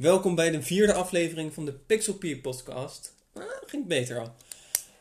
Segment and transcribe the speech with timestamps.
[0.00, 3.14] Welkom bij de vierde aflevering van de Pixel Peer podcast.
[3.32, 4.34] Ah, ging beter al.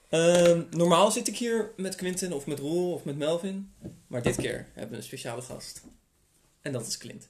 [0.10, 3.72] Ehm, normaal zit ik hier met Quinten of met Roel of met Melvin.
[4.08, 5.82] Maar dit keer hebben we een speciale gast.
[6.62, 7.27] En dat is Clint.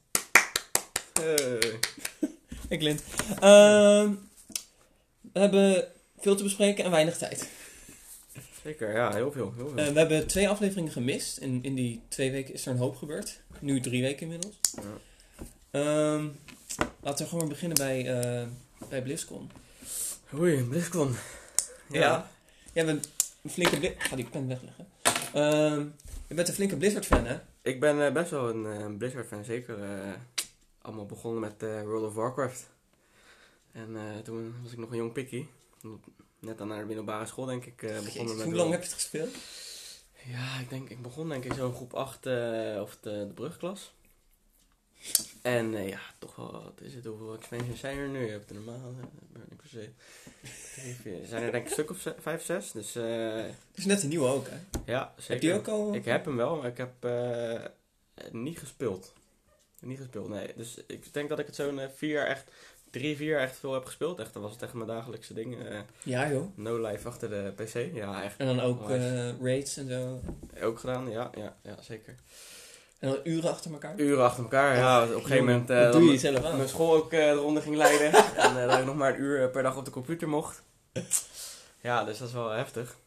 [1.14, 1.60] Hey.
[2.70, 3.04] Hey Clint.
[3.40, 4.14] Ehm,
[5.34, 5.88] we hebben
[6.20, 7.50] veel te bespreken en weinig tijd.
[8.64, 9.54] Zeker, ja, heel veel.
[9.56, 9.78] Heel veel.
[9.78, 11.38] Eh, we hebben twee afleveringen gemist.
[11.38, 13.42] En in die twee weken is er een hoop gebeurd.
[13.60, 14.56] Nu drie weken inmiddels.
[14.76, 15.09] Ja.
[15.72, 16.28] Ehm,
[17.02, 18.48] laten we gewoon beginnen bij, eh,
[18.90, 19.52] bij BlizzCon.
[20.34, 21.16] Oei, BlizzCon.
[21.90, 22.30] Ja.
[22.74, 23.10] Jij bent
[23.44, 24.88] een flinke Bli- Ga die pen wegleggen.
[25.34, 25.86] Ehm,
[26.28, 27.38] je bent een flinke Blizzard-fan, hè?
[27.62, 29.78] Ik ben eh, best wel een eh, Blizzard-fan, zeker.
[30.82, 32.70] allemaal begonnen met World of Warcraft.
[33.72, 35.50] En toen was ik nog een jong pikkie.
[36.40, 37.76] Net aan naar de middelbare school, denk ik.
[37.78, 39.36] begonnen Jezus, met hoe lang heb je het gespeeld?
[40.26, 42.34] Ja, ik denk, ik begon denk ik zo in groep 8 eh,
[42.82, 43.94] of de, de brugklas.
[45.42, 48.26] En eh, ja, toch wel, wat is het, hoeveel expansions zijn er nu?
[48.26, 49.90] Je hebt er normaal, uh, Burning Crusade.
[50.76, 52.72] Drie, vier, zijn er denk ik een stuk of vijf, zes.
[52.72, 54.58] Dus eh, Het is net een nieuwe ook, hè?
[54.92, 55.34] ja, zeker.
[55.34, 55.94] Heb je ook al?
[55.94, 57.66] Ik heb hem wel, maar ik heb eh,
[58.32, 59.14] niet gespeeld.
[59.82, 60.54] Niet gespeeld, nee.
[60.56, 62.52] Dus ik denk dat ik het zo'n eh, vier jaar echt,
[62.90, 64.20] drie, vier jaar echt veel heb gespeeld.
[64.20, 65.66] Echt, dat was het echt mijn dagelijkse ding.
[65.68, 66.58] eh, Ja, joh.
[66.58, 67.96] no life achter de PC.
[67.96, 70.20] Ja, echt En dan ook eh, raids en zo.
[70.64, 71.10] ook gedaan.
[71.10, 72.16] Ja, ja, ja zeker.
[73.00, 74.00] En dan uren achter elkaar.
[74.00, 75.04] Uren achter elkaar, ja.
[75.04, 75.68] Op een gegeven moment...
[75.68, 76.58] dat doe je dan- jezelf aan.
[76.58, 78.14] mijn school ook eh eronder ging leiden.
[78.36, 80.64] en eh, dat ik nog maar een uur per dag op de computer mocht.
[81.82, 82.98] Ja, dus dat is wel heftig.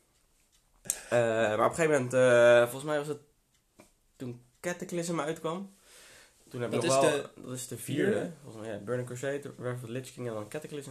[1.11, 2.13] Maar op een gegeven moment,
[2.63, 3.19] volgens mij was het
[4.17, 5.75] toen Cataclysm uitkwam.
[6.49, 8.13] Toen heb ik Dat nog is wel, de dat is de vierde.
[8.13, 8.31] vierde?
[8.43, 10.91] Volgens mij, ja, Burning Crusade, Wrath of the Lich King en dan Cataclysm.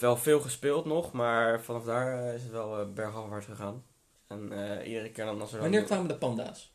[0.00, 3.84] Wel veel gespeeld nog, maar vanaf daar is het wel bergafwaarts gegaan.
[4.28, 4.42] En
[4.84, 6.74] iedere keer dan als er dan- Wanneer kwamen de panda's?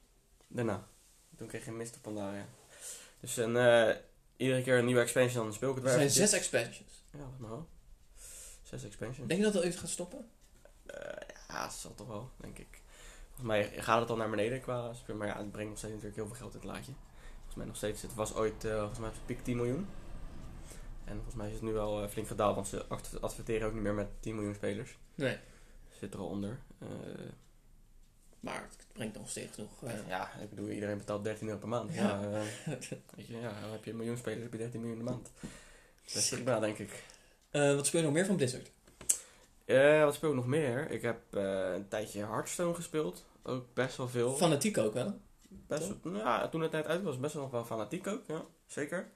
[0.52, 0.88] Daarna.
[1.38, 2.00] Toen kreeg je Mr.
[2.02, 2.46] Pandaria.
[3.20, 3.96] Dus een, eh,
[4.36, 6.30] iedere keer een nieuwe expansion, dan speel ik het Er zijn eventjes.
[6.30, 7.04] zes expansions.
[7.12, 7.68] Ja, volgens mij wel.
[8.64, 9.28] Zes expansions.
[9.28, 10.30] Denk je dat het ooit gaat stoppen?
[10.86, 12.82] Eh, ja, dat zal toch wel, denk ik.
[13.28, 15.94] Volgens mij gaat het al naar beneden qua speel, maar ja, het brengt nog steeds
[15.94, 16.92] natuurlijk heel veel geld in het laadje.
[17.36, 19.88] Volgens mij nog steeds, het was ooit, eh, volgens mij op de piek 10 miljoen.
[21.06, 23.82] En volgens mij is het nu wel flink gedaald, want ze adver- adverteren ook niet
[23.84, 24.98] meer met 10 miljoen spelers.
[25.16, 25.38] Nee.
[26.00, 26.60] Zit er al onder.
[28.42, 29.84] Maar het brengt nog steeds nog.
[29.84, 31.94] eh, ja, ik bedoel, iedereen betaalt 13 euro per maand.
[31.94, 32.22] Ja.
[32.22, 32.42] Eh,
[33.16, 35.12] weet je, ja, dan heb je een miljoen spelers, heb je 13 miljoen in de
[35.12, 35.32] maand.
[36.06, 37.04] Dat is prima, denk ik.
[37.52, 38.72] Eh, wat speel je nog meer van Blizzard?
[40.06, 40.90] Wat speel ik nog meer?
[40.92, 43.26] Ik heb een tijdje Hearthstone gespeeld.
[43.44, 44.36] Ook best wel veel.
[44.36, 45.20] Fanatiek ook wel.
[45.48, 48.22] best wel, nou ja, toen het net uit was, best wel nog wel fanatiek ook.
[48.28, 49.10] Ja, zeker.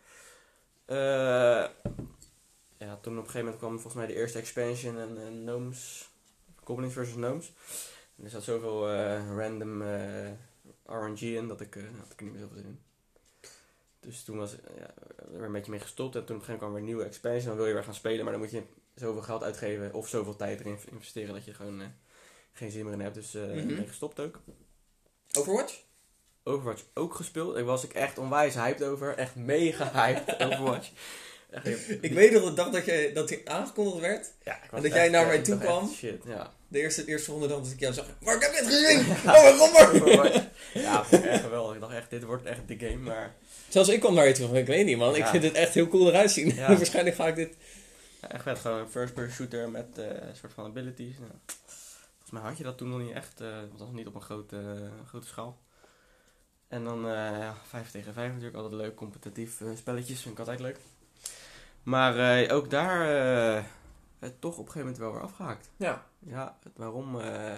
[2.78, 6.10] Ja, toen op een gegeven moment kwam volgens mij de eerste expansion en, en Gnomes.
[6.64, 7.52] Goblins versus Gnomes.
[8.18, 10.32] En er zat zoveel eh, random eh,
[10.86, 12.80] RNG in dat ik, eh, had ik er niet meer zoveel zin in.
[14.00, 16.16] Dus toen was ik ja, er weer een beetje mee gestopt.
[16.16, 17.48] En toen op een gegeven moment kwam weer een nieuwe expansion.
[17.48, 18.64] Dan wil je weer gaan spelen, maar dan moet je
[18.96, 21.88] zoveel geld uitgeven of zoveel tijd erin investeren dat je gewoon eh,
[22.52, 23.16] geen zin meer in hebt.
[23.16, 24.40] Dus eh ben ik gestopt ook.
[25.38, 25.84] Overwatch?
[26.44, 27.56] Overwatch ook gespeeld.
[27.56, 29.16] Daar was ik echt onwijs hyped over.
[29.18, 30.92] Echt mega hyped Overwatch.
[31.50, 34.34] Echt, Ik weet nog de dag dat, je, dat hij aangekondigd werd.
[34.44, 35.90] ja, ik was dat jij naar mij eh, toe ik kwam.
[35.90, 36.54] Shit, ja.
[36.68, 38.06] De eerste, eerste ronde dan dat ik jou zag.
[38.24, 39.00] Maar ik heb dit gezien!
[39.26, 40.44] Oh mijn god,
[40.74, 41.76] ja, echt geweldig.
[41.76, 42.96] Ik dacht echt, dit wordt echt de game.
[42.98, 43.36] Maar
[43.70, 45.30] Zelfs ik kwam naar je toe van, ik weet niet man, ik Ja.
[45.30, 46.56] vind het echt heel cool eruit zien.
[46.56, 46.68] Ja.
[46.78, 47.56] Waarschijnlijk ga ik dit...
[48.22, 48.60] ja, echt vet.
[48.60, 51.16] Gewoon een first-person shooter met eh, een soort van abilities.
[51.20, 51.54] Ja.
[52.14, 53.42] Volgens mij had je dat toen nog niet echt.
[53.42, 55.58] eh want dat was niet op een grote, eh, grote schaal.
[56.68, 58.56] En dan eh ja, 5 tegen 5 natuurlijk.
[58.56, 58.96] Altijd leuk.
[58.96, 60.22] Competitief eh, spelletjes.
[60.22, 60.78] Vind ik altijd leuk.
[61.84, 63.02] Maar eh, ook daar
[63.58, 63.64] eh,
[64.20, 65.70] het toch op een gegeven moment wel weer afgehaakt.
[65.78, 66.08] Ja.
[66.20, 67.20] Ja, het waarom.
[67.20, 67.56] eh,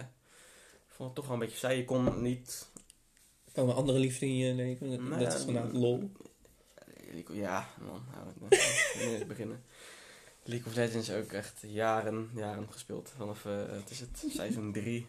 [0.87, 1.77] ik vond het toch wel een beetje saai.
[1.77, 2.67] Je kon niet.
[3.45, 4.87] Er komen andere liefde in je leven.
[5.09, 6.11] Nee, dat is vandaag lol.
[7.11, 8.03] ik- Ja, man.
[8.13, 8.51] Nou,
[8.99, 9.63] wil niet beginnen.
[10.43, 13.13] League of Legends ook echt jaren, jaren gespeeld.
[13.17, 15.07] Vanaf, eh het is het, seizoen 3.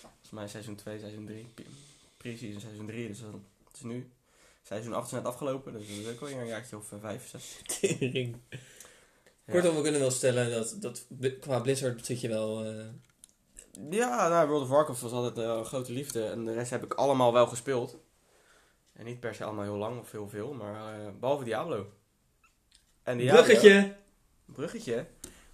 [0.00, 1.48] Volgens mij seizoen 2, seizoen 3.
[2.16, 3.06] Pre-season seizoen 3.
[3.08, 4.10] Dus dat het is nu.
[4.62, 5.72] Seizoen 8 is net afgelopen.
[5.72, 7.60] Dus dat is ook alweer een jaartje of 5, 6.
[7.80, 8.36] Tering.
[9.50, 11.04] Kortom, we kunnen wel stellen dat, dat
[11.40, 12.64] qua Blizzard zit je wel...
[12.64, 12.84] eh,
[13.90, 16.24] Ja, nou, World of Warcraft was altijd eh, een grote liefde.
[16.26, 17.96] En de rest heb ik allemaal wel gespeeld.
[18.92, 21.86] En niet per se allemaal heel lang of heel veel, maar eh, behalve Diablo.
[23.02, 23.94] En Diablo- Bruggetje!
[24.44, 25.06] Bruggetje.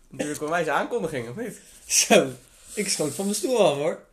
[0.08, 1.60] Natuurlijk een wijze aankondiging, of niet?
[1.86, 2.28] Zo,
[2.74, 4.04] ik schoot van mijn stoel af hoor.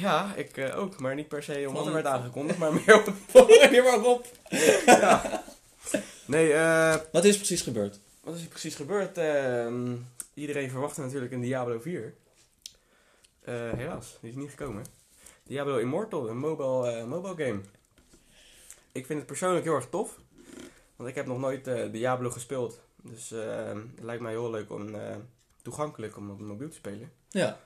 [0.00, 1.00] Ja, ik eh, ook.
[1.00, 3.14] Maar niet per se omdat er werd aangekondigd, maar meer om...
[3.32, 4.26] Wanneer maar op.
[4.86, 5.44] ja.
[6.26, 8.00] Nee, eh, Wat is precies gebeurd?
[8.28, 9.18] Wat is er precies gebeurd?
[9.18, 9.96] Ehm,
[10.34, 12.14] iedereen verwachtte natuurlijk een Diablo 4.
[13.40, 14.84] Eh, helaas, die is niet gekomen.
[15.42, 17.60] Diablo Immortal, een mobile, eh, mobile game.
[18.92, 20.18] Ik vind het persoonlijk heel erg tof.
[20.96, 22.80] Want ik heb nog nooit eh, Diablo gespeeld.
[23.02, 24.90] Dus eh, het lijkt mij heel leuk om
[25.62, 27.12] toegankelijk om op mobiel te spelen.
[27.28, 27.58] Ja.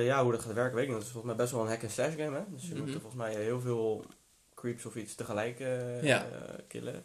[0.00, 0.98] Ja, hoe dat gaat werken weet ik niet.
[0.98, 2.42] Het is volgens mij best wel een hack-and-slash game, hè?
[2.48, 2.78] Dus je Mhm.
[2.84, 4.04] moet er volgens mij heel veel
[4.54, 5.58] creeps of iets tegelijk
[6.02, 6.26] Ja.
[6.68, 7.04] killen.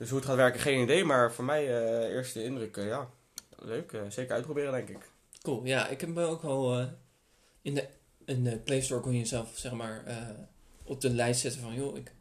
[0.00, 1.04] Dus hoe het gaat werken, geen idee.
[1.04, 3.10] Maar voor mij, eh, eerste indruk, eh, ja,
[3.58, 3.92] leuk.
[3.92, 5.10] eh, zeker uitproberen, denk ik.
[5.42, 5.64] Cool.
[5.64, 6.86] Ja, ik heb me ook al eh,
[7.62, 7.88] in, de,
[8.24, 10.04] in de Play Store kon je jezelf zeg maar
[10.84, 12.12] op de lijst zetten van joh, ik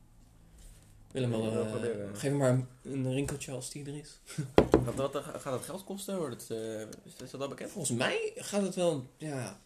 [1.12, 1.66] wil hem wel.
[1.66, 2.16] Proberen.
[2.16, 4.20] geef me maar een, een rinkeltje als die er is.
[4.86, 6.18] Gaat dat, gaat dat geld kosten?
[6.18, 6.58] Wordt het,
[7.24, 7.72] is, dat al bekend?
[7.72, 9.60] Volgens mij gaat het wel ja,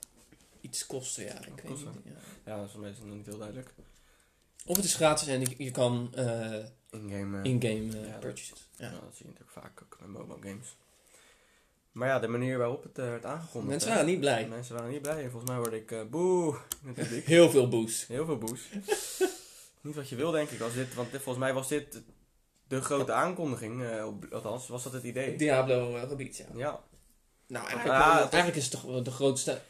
[0.62, 1.46] iets kosten, ja.
[1.46, 2.12] Ik weet niet, ja.
[2.46, 3.74] Ja, dat is voor mij nog niet heel duidelijk.
[4.66, 6.26] Of het is gratis en je, je kan eh,
[6.90, 7.38] In-game.
[7.42, 8.70] eh, in-game eh, ja, dat- purchases.
[8.76, 8.90] Ja.
[8.90, 10.76] Dat zie je natuurlijk vaak ook bij mobile games.
[11.92, 13.70] Maar ja, de manier waarop het eh, werd aangekondigd.
[13.72, 14.48] Mensen waren niet blij.
[14.48, 15.24] Mensen waren niet blij.
[15.24, 16.58] En volgens mij word ik eh, boe.
[17.26, 18.08] Heel veel boost.
[18.08, 18.62] Heel veel boes.
[19.82, 20.62] niet wat je wil, denk ik.
[20.62, 22.02] Als dit, want dit, volgens mij was dit
[22.68, 23.84] de grote aankondiging.
[23.84, 25.36] eh, althans, was dat het idee.
[25.38, 26.46] Diablo eh, gebied, ja.
[26.56, 26.80] Ja,
[27.48, 29.62] Nou, eigenlijk, Ah, eigenlijk is het toch de grootste...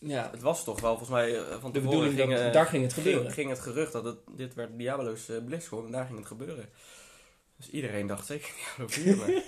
[0.00, 2.52] Ja, het was toch wel volgens mij eh, van de tevoren bedoeling ging, dat eh,
[2.52, 3.22] daar ging het gebeuren.
[3.22, 6.26] ging, ging het gerucht dat het, dit werd Diablo's uh, BlizzCon en daar ging het
[6.26, 6.68] gebeuren.
[7.56, 9.16] Dus iedereen dacht zeker Diablo 4.
[9.16, 9.42] maar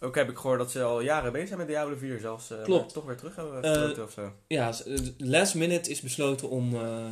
[0.08, 2.50] ook heb ik gehoord dat ze al jaren bezig zijn met Diablo 4 zelfs.
[2.50, 2.92] eh, Klopt.
[2.92, 4.32] toch weer terug hebben Eh, gesloten of zo.
[4.46, 7.04] Ja, eh, last minute is besloten om, eh,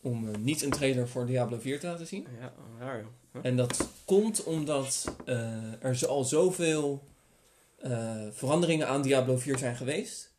[0.00, 2.26] om eh, niet een trailer voor Diablo 4 te laten zien.
[2.40, 3.06] Ja, raar joh.
[3.32, 3.44] Huh?
[3.44, 7.04] En dat komt omdat eh, er zo- al zoveel
[7.78, 10.32] eh, veranderingen aan Diablo 4 zijn geweest.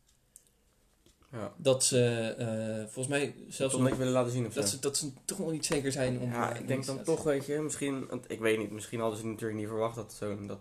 [1.36, 1.52] Ja.
[1.56, 4.60] Dat ze eh, volgens mij zelfs niks willen laten zien of zo.
[4.60, 6.30] dat, ze, dat ze toch nog niet zeker zijn om...
[6.30, 9.18] ja, eh, ik denk dan toch, weet je, misschien, want ik weet niet, misschien hadden
[9.18, 10.58] ze natuurlijk niet verwacht dat, zo, dat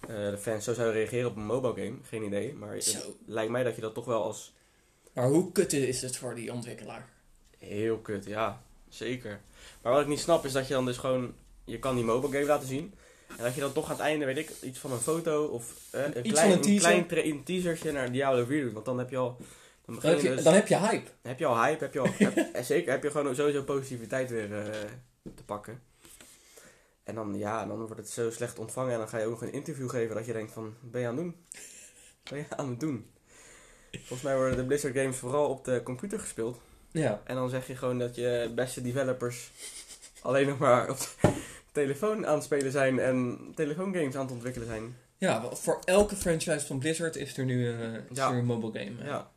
[0.00, 1.96] eh, de fans zo zouden reageren op een mobile game.
[2.02, 3.16] Geen idee, maar het Zo.
[3.26, 4.52] lijkt mij dat je dat toch wel als
[5.12, 7.08] Maar hoe kut is het voor die ontwikkelaar?
[7.58, 9.40] heel kut, ja, zeker.
[9.82, 11.34] Maar wat ik niet snap is dat je dan dus gewoon,
[11.64, 12.94] je kan die mobile game laten zien.
[13.36, 15.74] En dat je dan toch aan het einde, weet ik, iets van een foto of
[15.90, 17.04] eh, een, Iets klein, een teaser.
[17.06, 18.72] klein een teasertje naar Diablo 4 doet.
[18.72, 19.36] Want dan heb je al,
[19.86, 21.10] dan Dan heb, je dus- dan heb je hype.
[21.22, 24.30] heb je al hype, heb je al, heb- en zeker heb je gewoon sowieso positiviteit
[24.30, 24.70] weer eh,
[25.34, 25.82] te pakken.
[27.04, 29.42] En dan, ja, dan wordt het zo slecht ontvangen en dan ga je ook nog
[29.42, 31.36] een interview geven dat je denkt van, ben je aan het doen?
[32.30, 33.10] Ben je aan het doen?
[33.92, 36.60] Volgens mij worden de Blizzard games vooral op de computer gespeeld.
[36.90, 37.20] Ja.
[37.24, 39.50] En dan zeg je gewoon dat je beste developers
[40.22, 41.28] alleen nog maar op de
[41.72, 44.96] telefoon aan het spelen zijn en telefoongames aan het ontwikkelen zijn.
[45.18, 48.30] Ja, voor elke franchise van Blizzard is er nu, eh, is Ja.
[48.30, 49.00] er een mobile game.
[49.00, 49.06] eh.
[49.06, 49.30] Ja.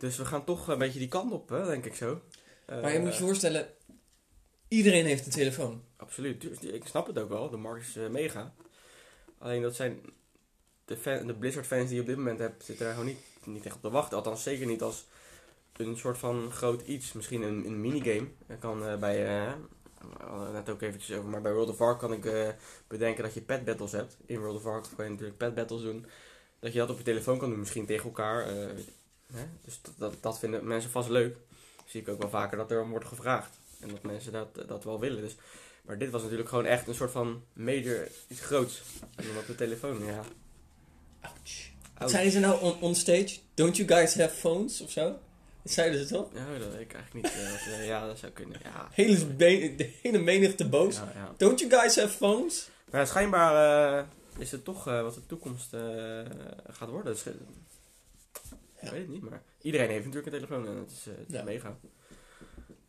[0.00, 2.20] Dus we gaan toch een beetje die kant op, hè, denk ik zo.
[2.66, 3.68] Maar je Eh, moet je voorstellen,
[4.68, 5.84] iedereen heeft een telefoon.
[5.96, 7.50] Absoluut, Dus ik snap het ook wel.
[7.50, 8.54] De markt is eh, mega.
[9.38, 10.00] Alleen dat zijn
[10.84, 13.20] de, fan, de Blizzard fans die je op dit moment hebt, zitten daar gewoon niet,
[13.44, 14.16] niet echt op te wachten.
[14.16, 15.06] Althans, zeker niet als
[15.76, 17.12] een soort van groot iets.
[17.12, 18.28] Misschien een, een minigame.
[18.46, 19.52] Dat kan eh, bij, eh,
[20.00, 22.48] we hadden het net ook eventjes over, maar bij World of Warcraft kan ik eh,
[22.86, 24.16] bedenken dat je pet battles hebt.
[24.26, 26.06] In World of Warcraft kan je natuurlijk pet battles doen.
[26.58, 28.46] Dat je dat op je telefoon kan doen, misschien tegen elkaar.
[29.32, 29.44] Hè?
[29.64, 31.36] Dus dat, dat, dat vinden mensen vast leuk.
[31.86, 33.58] Zie ik ook wel vaker dat er om wordt gevraagd.
[33.80, 35.22] En dat mensen dat, dat wel willen.
[35.22, 35.36] Dus
[35.82, 38.82] maar dit was natuurlijk gewoon echt een soort van major iets groots.
[39.16, 40.20] En dan op de telefoon, ja.
[41.20, 42.10] Ouch.
[42.10, 43.38] Zeiden ze nou on, on stage?
[43.54, 45.18] Don't you guys have phones of zo?
[45.62, 46.28] Dat zeiden ze toch?
[46.34, 47.34] Ja, dat weet ik eigenlijk niet.
[47.34, 48.60] eh, eh, ja, dat zou kunnen.
[48.62, 48.88] Ja.
[48.90, 49.36] Hele,
[49.76, 50.94] de hele menigte boos.
[50.94, 51.34] Ja, ja.
[51.36, 52.68] Don't you guys have phones?
[52.90, 54.04] Maar schijnbaar eh,
[54.38, 55.76] is het toch wat de toekomst
[56.70, 57.12] gaat worden.
[57.12, 57.24] Dus,
[58.80, 61.28] Ik weet het niet, maar iedereen heeft natuurlijk een telefoon en het is, eh, het
[61.28, 61.42] is Ja.
[61.42, 61.78] mega.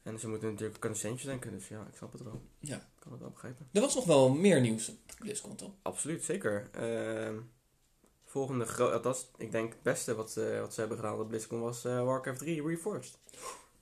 [0.03, 2.41] En ze moeten natuurlijk centjes denken, dus ja, ik snap het wel.
[2.59, 2.75] Ja.
[2.75, 3.67] Ik kan het wel begrijpen.
[3.71, 5.71] Er was nog wel meer nieuws op BlizzCon, toch?
[5.81, 6.69] Absoluut, zeker.
[6.71, 7.35] Ehm,
[8.25, 11.61] volgende grote, althans, ik denk het beste wat, ze- wat ze hebben gedaan op BlizzCon
[11.61, 13.17] was eh, Warcraft 3 Reforged.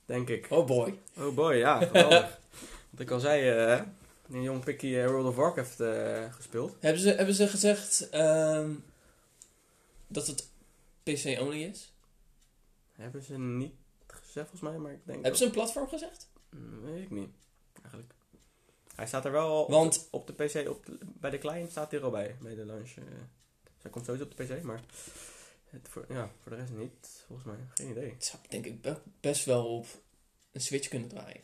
[0.05, 0.47] Denk ik.
[0.49, 0.99] Oh boy.
[1.17, 2.39] Oh boy, ja, geweldig.
[2.89, 3.81] Wat ik al zei, eh,
[4.29, 6.75] een jong pikkie eh, World of Warcraft eh, gespeeld.
[6.79, 8.71] Hebben ze, hebben ze gezegd ehm,
[10.07, 10.47] dat het
[11.03, 11.93] PC-only is?
[12.99, 13.73] Hebben ze niet
[14.07, 15.19] gezegd volgens mij, maar ik denk...
[15.21, 16.29] Hebben ze een platform gezegd?
[16.49, 17.29] Mm, Weet ik niet,
[17.81, 18.13] eigenlijk.
[18.95, 21.71] Hij staat er wel op, Want- de, op de PC, op de- bij de client
[21.71, 22.89] staat hij er al bij, bij de launch.
[22.95, 23.03] eh.
[23.63, 24.83] Dus hij komt sowieso op de PC, maar
[25.65, 27.57] het voor, ja, voor de rest niet, volgens mij.
[27.73, 28.09] Geen idee.
[28.11, 29.85] Het zou denk ik be- best wel op
[30.51, 31.41] een Switch kunnen draaien.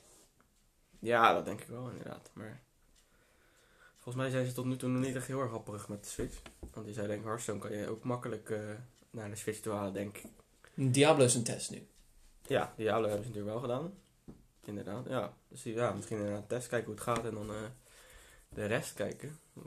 [0.99, 2.29] Ja, dat denk ik wel, inderdaad.
[2.33, 2.63] Maar
[3.93, 6.09] volgens mij zijn ze tot nu toe nog niet echt heel erg happerig met de
[6.09, 6.41] Switch.
[6.71, 8.59] Want die zei denk ik, Hearthstone kan je ook makkelijk eh,
[9.09, 10.25] naar de Switch toe halen, denk ik.
[10.75, 11.87] Diablo is een test nu.
[12.47, 13.93] Ja, Diablo hebben ze natuurlijk wel gedaan.
[14.65, 15.33] Inderdaad, ja.
[15.47, 17.55] Dus ja, misschien inderdaad een test kijken hoe het gaat en dan eh,
[18.49, 19.39] de rest kijken.
[19.53, 19.61] Ja.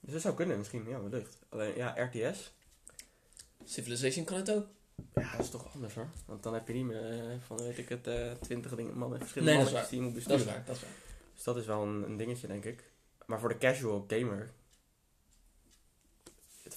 [0.00, 1.38] Dus dat zou kunnen misschien, ja, wellicht.
[1.48, 2.52] Alleen, ja, RTS,
[3.64, 4.66] Civilization kan het ook.
[5.14, 6.08] ja, dat is toch anders hoor.
[6.26, 9.18] Want dan heb je niet meer eh, van, weet ik het, eh twintig dingen, mannen,
[9.18, 10.54] verschillende Nee, die je moet Dat is besturen.
[10.54, 10.90] waar, dat is waar.
[11.34, 12.90] Dus dat is wel een, een dingetje, denk ik.
[13.26, 14.50] Maar voor de casual gamer...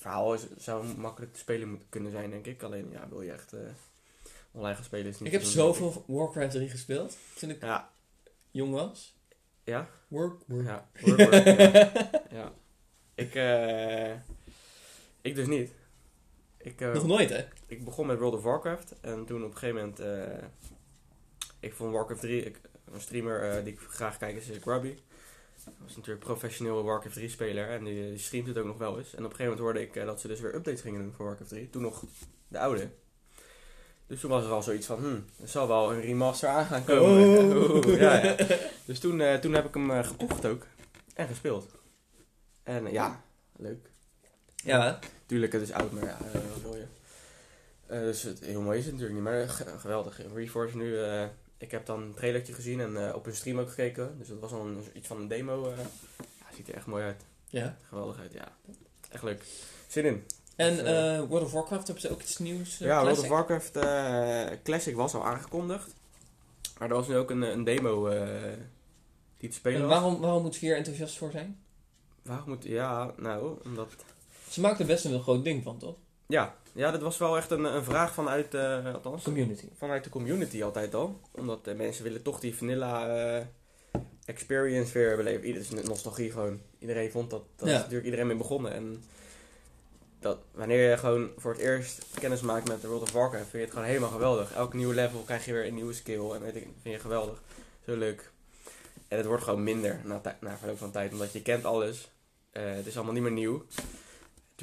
[0.03, 2.63] Het verhaal is, zou makkelijk te spelen moeten kunnen zijn, denk ik.
[2.63, 3.59] Alleen, ja, wil je echt eh,
[4.51, 7.89] online gaan spelen is niet Ik heb zoveel Warcraft 3 gespeeld toen ik Ja,
[8.51, 9.15] jong was.
[9.63, 10.65] ja, Work, work.
[10.65, 10.89] ja.
[11.01, 12.21] Work, work, ja.
[12.39, 12.53] ja.
[13.15, 14.13] Ik, eh,
[15.21, 15.71] ik dus niet.
[16.57, 17.45] Ik, eh, Nog nooit, hè?
[17.67, 19.99] ik begon met World of Warcraft en toen op een gegeven moment,
[21.59, 22.61] ik vond Warcraft 3, ik,
[22.93, 24.95] een streamer die ik graag kijk is Grubby.
[25.65, 29.15] Dat was natuurlijk professioneel Warcraft 3 speler en die, streamt het ook nog wel eens.
[29.15, 31.13] En op een gegeven moment hoorde ik eh, dat ze dus weer updates gingen doen
[31.13, 32.03] voor Warcraft 3, toen nog
[32.47, 32.89] de oude.
[34.07, 36.83] Dus toen was er al zoiets van, hmm, er zal wel een remaster aan gaan
[36.83, 37.57] komen.
[37.71, 37.83] Oh.
[37.99, 38.35] Ja, ja.
[38.85, 40.65] Dus toen, eh, toen heb ik hem eh, gekocht ook
[41.13, 41.71] en gespeeld.
[42.63, 43.23] En ja,
[43.57, 43.89] leuk.
[44.55, 46.17] Ja, Tuurlijk, het is oud, maar ja,
[46.53, 46.85] wat wil je?
[47.87, 50.19] Dus het, heel mooi is het natuurlijk niet, maar ge- geweldig.
[50.33, 50.97] Reforce nu,
[51.63, 54.15] ik heb dan een trailertje gezien en eh, op hun stream ook gekeken.
[54.17, 55.65] Dus dat was dan een- iets van een demo.
[55.71, 55.77] eh.
[56.17, 57.23] ja, ziet er echt mooi uit.
[57.49, 57.77] ja.
[57.87, 58.51] Geweldig uit, ja.
[59.09, 59.43] Echt leuk.
[59.87, 60.23] Zin in.
[60.55, 62.77] En Dus, eh, World of Warcraft hebben ze ook iets nieuws?
[62.77, 63.27] ja, World of?
[63.27, 63.71] Warcraft
[64.63, 65.93] Classic was al aangekondigd.
[66.79, 68.09] Maar er was nu ook een, een demo
[69.37, 69.99] die te spelen En was.
[69.99, 71.59] waarom, waarom moet je hier enthousiast voor zijn?
[72.21, 72.63] Waarom moet...
[72.63, 73.87] Ja, nou, omdat...
[74.49, 75.95] Ze maakten er best een heel groot ding van, toch?
[76.27, 78.53] Ja, ja dat was wel echt een, een vraag vanuit...
[78.53, 79.65] eh althans, Community.
[79.77, 81.19] vanuit de community altijd al.
[81.31, 83.45] Omdat eh, mensen willen toch die vanilla eh,
[84.25, 85.45] experience weer beleven.
[85.45, 86.59] Ieder is nostalgie gewoon.
[86.79, 87.43] Iedereen vond dat.
[87.55, 87.73] Dat Ja.
[87.73, 88.73] is natuurlijk iedereen mee begonnen.
[88.73, 89.03] En
[90.19, 93.51] dat, wanneer je gewoon voor het eerst kennis maakt met de World of Warcraft, vind
[93.53, 94.53] je het gewoon helemaal geweldig.
[94.53, 96.29] Elk nieuwe level krijg je weer een nieuwe skill.
[96.31, 97.41] En weet ik, vind je geweldig.
[97.85, 98.31] Zo leuk.
[99.07, 101.11] En het wordt gewoon minder na, na verloop van tijd.
[101.11, 102.11] Omdat je kent alles.
[102.51, 103.65] Het is allemaal niet meer nieuw.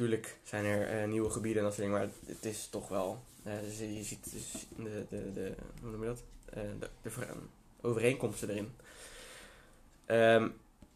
[0.00, 2.00] Tuurlijk zijn er eh, nieuwe gebieden en dat soort dingen.
[2.02, 6.00] Maar het is toch wel eh, dus je ziet dus de, de, de, hoe noem
[6.00, 6.22] je dat?
[6.44, 7.36] Eh, de, de ver-
[7.80, 8.72] overeenkomsten erin.
[10.04, 10.48] Ehm,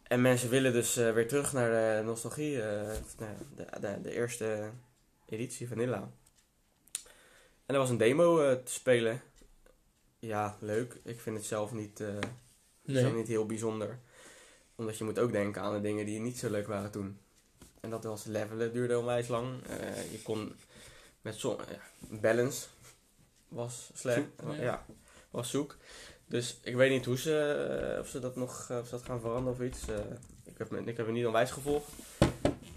[0.03, 2.99] en mensen willen dus weer terug naar de nostalgie, de,
[3.79, 4.69] de, de eerste
[5.25, 6.11] editie Vanilla.
[7.65, 9.21] En er was een demo te spelen.
[10.19, 10.99] Ja, leuk.
[11.03, 11.99] Ik vind het zelf niet,
[12.81, 12.99] Nee.
[13.01, 13.99] zelf niet heel bijzonder.
[14.75, 17.19] Omdat je moet ook denken aan de dingen die niet zo leuk waren toen.
[17.85, 19.63] En dat was levelen, duurde onwijs lang.
[19.67, 20.55] Eh, je kon
[21.21, 21.79] met zo'n ja,
[22.21, 22.67] balance
[23.47, 24.21] was slecht.
[24.43, 24.53] Ja.
[24.53, 24.85] ja.
[25.29, 25.77] was zoek.
[26.27, 27.37] Dus ik weet niet hoe ze,
[27.93, 29.87] eh, of ze dat nog eh, of ze dat gaan veranderen of iets.
[29.87, 29.95] Eh,
[30.43, 31.91] ik, heb, me- ik heb het niet onwijs gevolgd.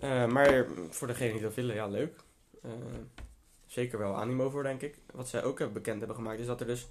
[0.01, 2.17] Eh, maar voor degene die dat willen, ja, leuk.
[2.63, 2.71] Eh,
[3.67, 4.99] zeker wel animo voor, denk ik.
[5.13, 6.87] Wat zij ook hebben bekend hebben gemaakt, is dat er dus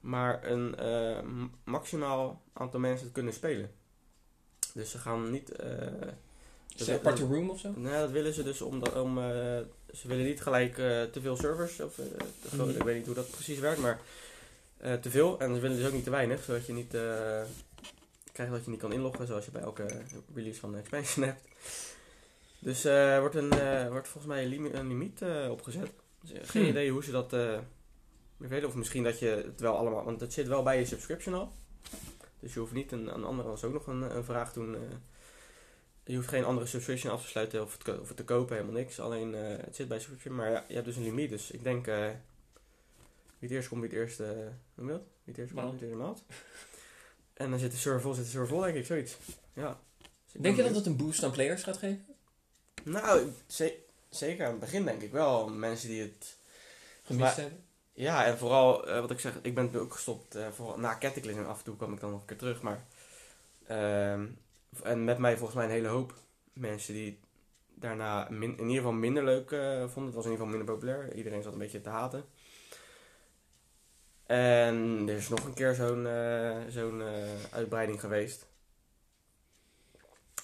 [0.00, 1.18] maar een eh,
[1.64, 3.70] maximaal aantal mensen het kunnen spelen.
[4.74, 5.52] Dus ze gaan niet.
[6.76, 7.72] Is er een aparte room of zo?
[7.76, 9.24] Nee, dat willen ze dus om, de- om eh,
[9.94, 12.04] ze willen niet gelijk eh, te veel servers, of eh,
[12.42, 12.76] te veel, Mhm.
[12.76, 14.00] ik weet niet hoe dat precies werkt, maar
[15.00, 15.38] te veel.
[15.40, 16.96] En ze willen dus ook niet te weinig, zodat je niet
[18.32, 19.86] krijgt dat je niet kan inloggen, zoals je bij elke
[20.34, 21.40] release van de expansion hebt.
[22.58, 23.48] Dus er wordt, een,
[23.90, 25.90] wordt volgens mij een, limi- een limiet opgezet.
[26.20, 26.70] Dus, geen Hmm.
[26.70, 27.36] idee hoe ze dat
[28.36, 31.34] bevelen, of misschien dat je het wel allemaal, want het zit wel bij je subscription
[31.34, 31.52] al.
[32.40, 34.76] Dus je hoeft niet, een, een andere was ook nog een, een vraag toen...
[36.04, 38.76] je hoeft geen andere subscription af te sluiten of, het, of het te kopen, helemaal
[38.80, 39.00] niks.
[39.00, 41.30] Alleen eh, het zit bij subscription, maar ja, je hebt dus een limiet.
[41.30, 42.06] Dus ik denk, eh,
[43.38, 44.28] wie het eerst komt, wie het eerst, eh
[44.74, 44.86] hoe?
[44.86, 46.22] Wie het eerst komt, wie het eerst maalt.
[47.34, 49.16] En dan zit de server vol, zit de server vol, denk ik, zoiets.
[49.52, 49.80] Ja.
[50.24, 52.06] Dus ik Denk je dat het een boost aan players gaat geven?
[52.84, 53.78] Nou, ze-
[54.08, 55.48] zeker aan het begin denk ik wel.
[55.48, 56.36] Mensen die het...
[57.02, 57.64] Gemist hebben?
[57.92, 60.38] Ja, en vooral, wat ik zeg, ik ben ook gestopt.
[60.54, 62.84] vooral na Cataclysm af en toe kwam ik dan nog een keer terug, maar...
[63.66, 64.26] ehm,
[64.82, 66.14] en met mij volgens mij een hele hoop
[66.52, 67.20] mensen die
[67.74, 70.04] daarna min- in ieder geval minder leuk eh, vonden.
[70.04, 71.14] Het was in ieder geval minder populair.
[71.14, 72.24] Iedereen zat een beetje te haten.
[74.26, 77.14] En er is nog een keer zo'n eh, zo'n eh,
[77.50, 78.46] uitbreiding geweest.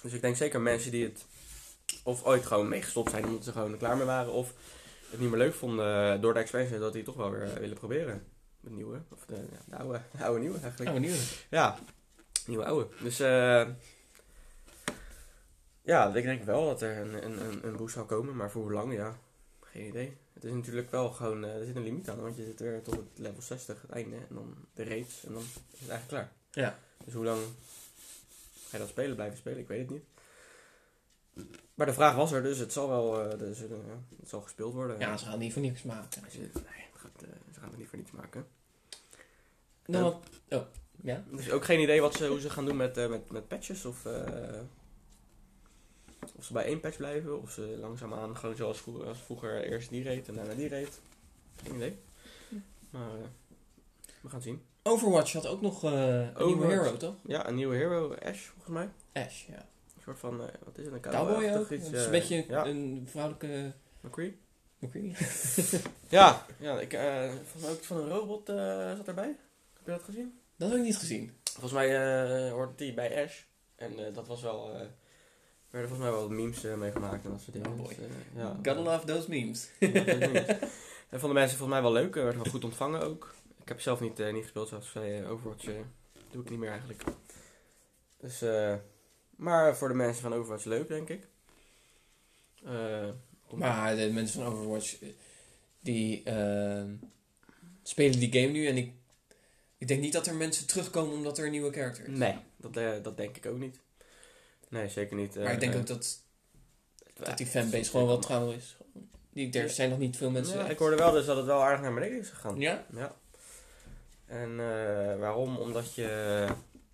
[0.01, 1.25] Dus ik denk zeker mensen die het
[2.03, 4.31] of ooit gewoon meegestopt zijn omdat ze gewoon er klaar mee waren.
[4.33, 4.53] Of
[5.09, 8.27] het niet meer leuk vonden door de expansion, dat die toch wel weer willen proberen.
[8.63, 10.89] Het nieuwe, of de, ja, de oude, de oude nieuwe eigenlijk.
[10.89, 11.45] Oh, benieuwd.
[11.49, 11.79] Ja,
[12.45, 12.87] nieuwe oude.
[13.01, 13.67] Dus eh
[15.81, 18.61] ja, ik denk wel dat er een, een, een, een boost zal komen, maar voor
[18.61, 19.17] hoe lang, ja,
[19.61, 20.17] geen idee.
[20.33, 22.81] Het is natuurlijk wel gewoon, eh, er zit een limiet aan, want je zit weer
[22.81, 26.07] tot het level 60, het einde, en dan de raids, en dan is het eigenlijk
[26.07, 26.31] klaar.
[26.65, 26.79] Ja.
[27.05, 27.41] Dus hoe lang
[28.67, 30.03] ga je dat spelen, blijven spelen, ik weet het niet.
[31.73, 33.69] Maar de vraag was er, dus het zal wel, eh, dus, eh,
[34.19, 34.99] het zal gespeeld worden.
[34.99, 36.21] Ja, ze gaan het niet voor niks maken.
[36.31, 37.11] Je- nee, gaat,
[37.53, 38.47] ze gaan het niet voor niets maken.
[39.85, 40.15] Nou,
[40.49, 40.61] oh,
[41.01, 41.23] ja?
[41.31, 43.85] Dus ook geen idee wat ze, hoe ze gaan doen met, met, met patches.
[43.85, 44.05] Of,
[46.35, 47.41] of ze bij één patch blijven.
[47.41, 50.99] Of ze langzaamaan gewoon zoals vroeger, als vroeger eerst die reed en daarna die reed.
[51.63, 51.99] Geen idee.
[52.89, 53.25] Maar eh,
[54.21, 54.63] we gaan het zien.
[54.83, 55.91] Overwatch had ook nog eh,
[56.33, 57.15] een nieuwe hero, toch?
[57.25, 58.89] Ja, een nieuwe hero, Ash, volgens mij.
[59.23, 59.67] Ash, ja.
[59.95, 61.71] Een soort van, eh, wat is het, een Cowboy cowboy ook.
[61.71, 64.39] Iets, Het is een beetje Ja, een vrouwelijke McCree.
[64.79, 65.15] McCree.
[66.17, 69.35] Ja, ja ik, eh volgens mij ook iets van een robot eh, zat erbij.
[69.73, 70.39] Heb je dat gezien?
[70.55, 71.37] Dat heb ik niet gezien.
[71.43, 71.87] Volgens mij
[72.45, 73.41] eh hoort die bij Ash.
[73.75, 74.71] En eh, dat was wel,
[75.69, 77.69] werden volgens mij wel wat memes eh, mee gemaakt en dat soort dingen.
[77.71, 77.87] Oh boy.
[77.87, 78.49] Dus, eh, ja.
[78.63, 79.69] Gotta love those memes.
[81.09, 82.15] En vonden mensen volgens mij wel leuk.
[82.15, 83.35] Er werd wel goed ontvangen ook.
[83.61, 85.19] Ik heb zelf niet, eh, niet gespeeld zoals zei.
[85.21, 85.73] eh, Overwatch eh,
[86.31, 87.03] doe ik niet meer eigenlijk.
[88.19, 88.75] Dus, eh,
[89.35, 91.27] maar voor de mensen van Overwatch leuk, denk ik.
[92.65, 93.09] Eh,
[93.53, 95.09] Maar de mensen van Overwatch, eh,
[95.79, 96.83] die eh,
[97.83, 98.91] spelen die game nu en ik,
[99.77, 102.17] ik denk niet dat er mensen terugkomen omdat er een nieuwe character is.
[102.17, 103.79] Nee, dat, eh, dat denk ik ook niet.
[104.69, 105.35] Nee, zeker niet.
[105.35, 106.23] Maar ik denk eh, ook dat,
[107.15, 108.77] eh, dat die fanbase gewoon wel trouw is.
[109.29, 110.55] Die, er zijn nog niet veel mensen.
[110.57, 110.71] Ja, echt.
[110.71, 112.59] ik hoorde wel dus dat het wel aardig naar beneden is gegaan.
[112.59, 112.85] Ja?
[112.93, 113.15] Ja.
[114.25, 115.57] En eh, waarom?
[115.57, 116.47] Omdat je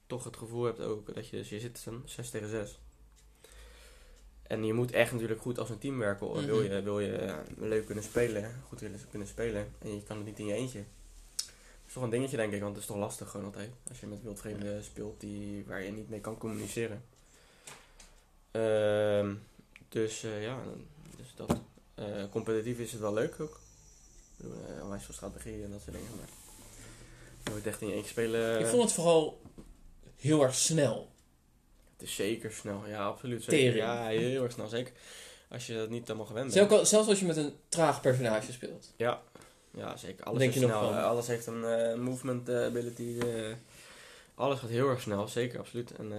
[0.08, 2.80] toch het gevoel hebt ook dat je, dus je zit dan 6 tegen 6.
[4.48, 6.28] En je moet echt natuurlijk goed als een team werken.
[6.28, 6.46] Mhm.
[6.46, 9.68] Wil je, wil je eh, leuk kunnen spelen, goed willen kunnen spelen.
[9.80, 10.84] En je kan het niet in je eentje.
[11.36, 13.70] Dat is toch een dingetje denk ik, want het is toch lastig gewoon altijd.
[13.90, 17.04] Als je met wildvreemden speelt die, waar je niet mee kan communiceren.
[18.56, 19.34] Ehm,
[19.90, 20.58] dus eh, ja,
[21.18, 21.60] dus dat.
[21.96, 23.60] Eh, competitief is het wel leuk ook.
[24.42, 26.12] Eh, onwijs veel strategie en dat soort dingen.
[26.18, 26.28] Maar
[27.44, 28.60] je moet echt in eentje spelen.
[28.60, 29.42] Ik vond het vooral
[30.16, 31.12] heel erg snel.
[31.98, 33.44] Het is zeker snel, ja, absoluut.
[33.44, 33.76] Zeker.
[33.76, 34.94] Ja, heel erg snel, zeker.
[35.50, 36.58] Als je dat niet helemaal gewend bent.
[36.58, 38.94] Zelfs, al- zelfs als je met een traag personage speelt.
[38.98, 39.22] Ja,
[39.72, 40.26] ja zeker.
[40.26, 40.90] Alles Denk is je nog snel.
[40.90, 40.98] van?
[40.98, 43.18] eh, Alles heeft een movement ability.
[44.36, 45.92] alles gaat heel erg snel, zeker, absoluut.
[45.92, 46.12] En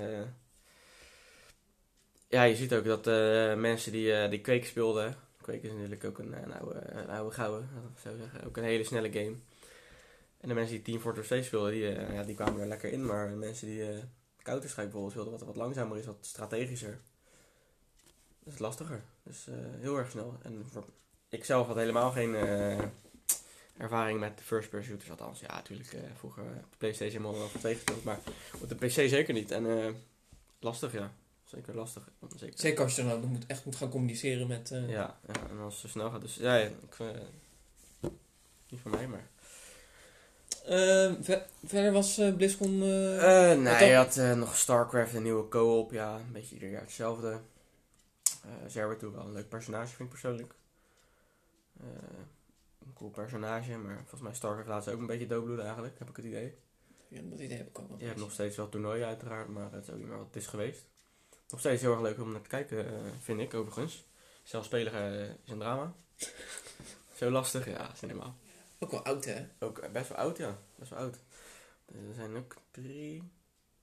[2.29, 5.17] ja, je ziet ook dat eh, mensen die, eh die Quake speelden.
[5.41, 8.45] Quake is natuurlijk ook een, eh, oude, een oude gouden, laat ik zo zeggen.
[8.45, 9.35] Ook een hele snelle game.
[10.41, 13.07] En de mensen die Team Fortress 2 speelden, die, ja, die kwamen er lekker in.
[13.07, 13.83] Maar mensen die
[14.43, 16.99] Counter-Strike bijvoorbeeld speelden, wat wat langzamer is, wat strategischer.
[18.45, 19.03] Dat is lastiger.
[19.23, 20.39] Dus eh, heel erg snel.
[20.43, 20.67] En
[21.29, 22.35] ik zelf had helemaal geen
[23.77, 25.11] ervaring met first-person shooters.
[25.11, 28.05] Althans, ja, natuurlijk eh, vroeger op de PlayStation helemaal wel twee gespeeld.
[28.05, 28.19] Maar
[28.61, 29.51] op de PC zeker niet.
[29.51, 29.97] En
[30.61, 31.13] lastig, ja.
[31.47, 32.09] Zeker lastig.
[32.37, 32.59] Zeker.
[32.59, 34.71] Zeker als je dan moet, echt moet gaan communiceren met...
[34.71, 36.21] eh, Ja, ja, en als het zo snel gaat.
[36.21, 38.11] Dus ja, ja, ik, eh,
[38.69, 39.29] niet van mij, maar...
[40.65, 42.79] Ehm, ver- verder was eh, BlizzCon...
[42.79, 45.93] nee, je had nog StarCraft, een nieuwe co-op.
[45.93, 47.41] Ja, een beetje ieder jaar hetzelfde.
[48.45, 50.55] Eh Zerberto wel een leuk personage, vind ik persoonlijk.
[52.87, 56.09] Een cool personage, maar volgens mij StarCraft laat ze ook een beetje doodbloeden eigenlijk, heb
[56.09, 56.55] ik het idee.
[57.09, 57.99] ja, dat idee heb ik ook wel.
[57.99, 60.37] Je hebt nog steeds wel toernooien uiteraard, maar het is ook niet meer wat het
[60.37, 60.85] is geweest.
[61.49, 64.05] Nog steeds heel erg leuk om naar te kijken, eh, vind ik overigens.
[64.43, 65.95] Zelf spelen eh, is een drama.
[67.19, 68.37] Zo lastig, ja, is niet normaal.
[68.79, 69.47] Ook wel oud, hè?
[69.59, 70.59] Ook eh, best wel oud, ja.
[70.75, 71.19] Best wel oud.
[71.87, 73.23] Er zijn ook drie...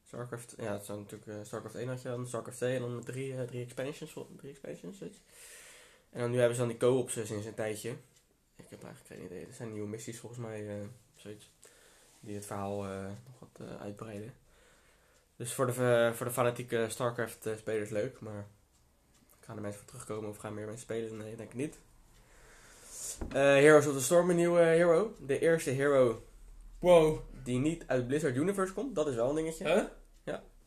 [0.06, 0.54] StarCraft...
[0.58, 1.28] Ja, het zijn natuurlijk...
[1.28, 4.14] eh, StarCraft 1 had je dan, StarCraft 2 en dan drie, drie expansions.
[4.38, 5.22] Drie expansions, zoiets.
[6.10, 7.90] En dan nu hebben ze dan die co-ops sinds een tijdje.
[8.56, 9.46] Ik heb eigenlijk geen idee.
[9.46, 11.52] Er zijn nieuwe missies volgens mij, eh, zoiets.
[12.20, 12.84] Die het verhaal
[13.26, 14.34] nog wat uitbreiden.
[15.44, 18.48] Dus voor de, eh, voor de fanatieke StarCraft-spelers leuk, maar...
[19.40, 21.18] Gaan er mensen voor terugkomen of gaan meer mensen spelen?
[21.18, 21.80] Nee, denk ik niet.
[23.30, 25.16] Eh, Heroes of the Storm, een nieuwe hero.
[25.20, 26.24] De eerste hero
[26.80, 27.20] Wow.
[27.44, 28.96] die niet uit Blizzard Universe komt.
[28.96, 29.68] Dat is wel een dingetje.
[29.68, 29.84] Huh?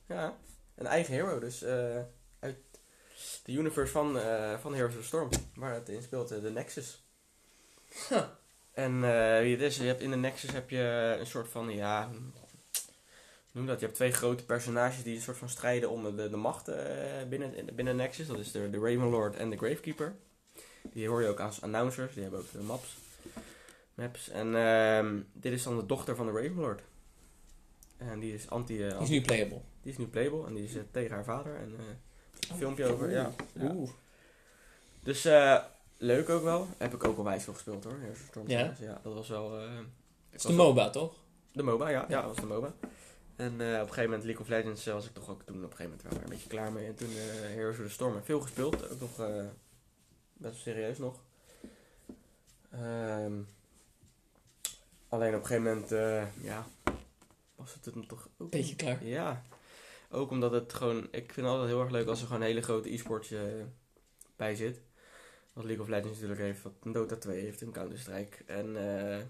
[0.09, 0.37] Ja,
[0.75, 1.39] een eigen hero.
[1.39, 2.01] Dus eh,
[2.39, 2.57] uit
[3.45, 5.29] de universe van, eh, van Heroes of the Storm.
[5.55, 7.07] Waar het in speelt, eh, de Nexus.
[8.09, 8.23] Huh.
[8.73, 11.71] En eh, wie het is, je hebt in de Nexus heb je een soort van,
[11.71, 12.11] ja...
[13.57, 16.37] Noem dat, je hebt twee grote personages die een soort van strijden om de, de
[16.37, 16.85] macht eh,
[17.29, 18.27] binnen, binnen Nexus.
[18.27, 20.15] Dat is de, de Ravenlord en de Gravekeeper.
[20.93, 22.97] Die hoor je ook als announcers, die hebben ook de maps.
[23.95, 24.29] Maps.
[24.29, 26.83] En ehm, dit is dan de dochter van de Ravenlord.
[27.97, 28.83] En die is anti...
[28.87, 29.61] eh, Die is nu playable.
[29.83, 31.57] die is nu playable en die is eh, tegen haar vader.
[31.57, 31.85] En eh,
[32.51, 33.31] een filmpje over, ja.
[33.53, 33.71] ja.
[33.75, 33.91] Oeh.
[35.03, 35.59] Dus eh,
[35.97, 36.67] leuk ook wel.
[36.79, 37.99] Heb ik ook al wijs veel gespeeld hoor.
[38.01, 38.59] Heroes of Storm Ja?
[38.59, 38.79] Shadows.
[38.79, 39.59] ja, dat was wel...
[39.59, 39.69] eh,
[40.31, 41.15] Het is de MOBA, toch?
[41.53, 42.07] de MOBA, ja.
[42.09, 42.75] Ja, dat was de MOBA.
[43.37, 45.65] En eh, op een gegeven moment League of Legends eh, was ik toch ook toen
[45.65, 46.87] op een gegeven moment wel een beetje klaar mee.
[46.87, 48.23] En toen eh Heroes of the Storm.
[48.23, 48.91] Veel gespeeld.
[48.91, 49.55] Ook nog best
[50.37, 51.21] wel serieus nog.
[52.71, 53.41] Ehm,
[55.09, 55.89] alleen op een gegeven moment,
[56.41, 56.67] ja,
[57.57, 58.51] was het hem toch ook...
[58.51, 59.05] Beetje klaar.
[59.05, 59.43] Ja,
[60.11, 61.05] ook omdat het gewoon...
[61.05, 63.43] Ik vind het altijd heel erg leuk als er gewoon een hele grote e-sports eh,
[64.37, 64.81] bij zit.
[65.53, 68.45] Wat League of Legends natuurlijk heeft, wat een Dota 2 heeft, een Counter-Strike.
[68.47, 69.23] En eh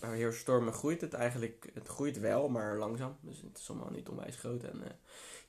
[0.00, 1.70] bij Storm groeit het eigenlijk...
[1.74, 3.16] Het groeit wel, maar langzaam.
[3.20, 4.62] Dus het is allemaal niet onwijs groot.
[4.62, 4.90] En eh,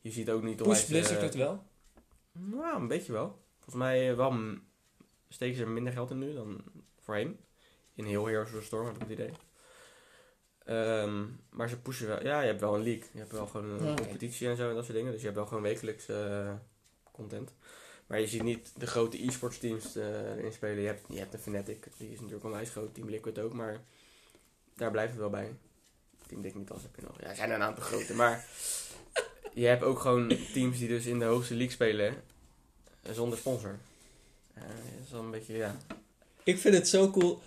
[0.02, 0.80] je ziet ook niet onwijs...
[0.80, 1.64] Push Blizzard eh, het wel?
[2.32, 3.40] nou, een beetje wel.
[3.56, 4.34] Volgens mij eh, wel
[5.30, 6.64] steken ze er minder geld in nu dan
[7.02, 7.40] voorheen.
[7.96, 9.32] In heel Heroes of the Storm heb ik het idee.
[10.66, 12.24] Ehm, maar ze pushen wel.
[12.24, 13.06] Ja, je hebt wel een league.
[13.14, 15.12] Je hebt wel gewoon een competitie en zo en dat soort dingen.
[15.12, 16.06] Dus je hebt wel gewoon wekelijks
[17.12, 17.54] content.
[18.08, 20.82] Maar je ziet niet de grote e-sports teams eh, erin spelen.
[20.82, 22.94] Je hebt, je hebt een Fnatic, die is natuurlijk onwijs groot.
[22.94, 23.84] Team Liquid ook, maar
[24.76, 25.56] daar blijft het wel bij.
[26.28, 27.22] Team Dignitas heb je nog.
[27.22, 28.14] Ja, er zijn er een aantal grote.
[28.14, 28.46] Maar
[29.54, 32.24] je hebt ook gewoon teams die dus in de hoogste league spelen
[33.02, 33.80] eh, zonder sponsor.
[34.54, 35.78] Eh, dat is wel een beetje, ja.
[36.44, 37.42] Ik vind het zo cool.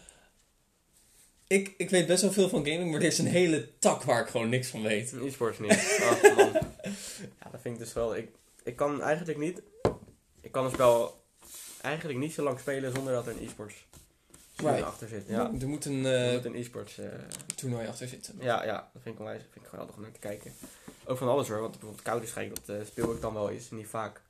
[1.47, 4.23] Ik, ik weet best wel veel van gaming, maar er is een hele tak waar
[4.23, 5.13] ik gewoon niks van weet.
[5.13, 5.99] E-sports niet.
[6.01, 6.53] Oh, man.
[7.43, 8.17] Ja, dat vind ik dus wel.
[8.17, 8.29] Ik,
[8.63, 9.63] ik kan eigenlijk niet.
[10.41, 11.25] Ik kan een spel
[11.81, 13.87] eigenlijk niet zo lang spelen zonder dat er een e-sports
[14.57, 14.83] Right.
[14.83, 15.27] achter zit.
[15.29, 15.53] Ja.
[15.61, 16.99] Er moet een Er eh, moet een e-sports.
[16.99, 17.09] eh,
[17.57, 18.35] toernooi achter zitten.
[18.41, 19.33] ja, ja, dat vind ik wel.
[19.33, 20.53] Dat vind ik geweldig om naar te kijken.
[21.05, 21.61] Ook van alles hoor.
[21.61, 23.71] Want bijvoorbeeld Counter-Strike, dat eh, speel ik dan wel eens.
[23.71, 24.21] Niet vaak.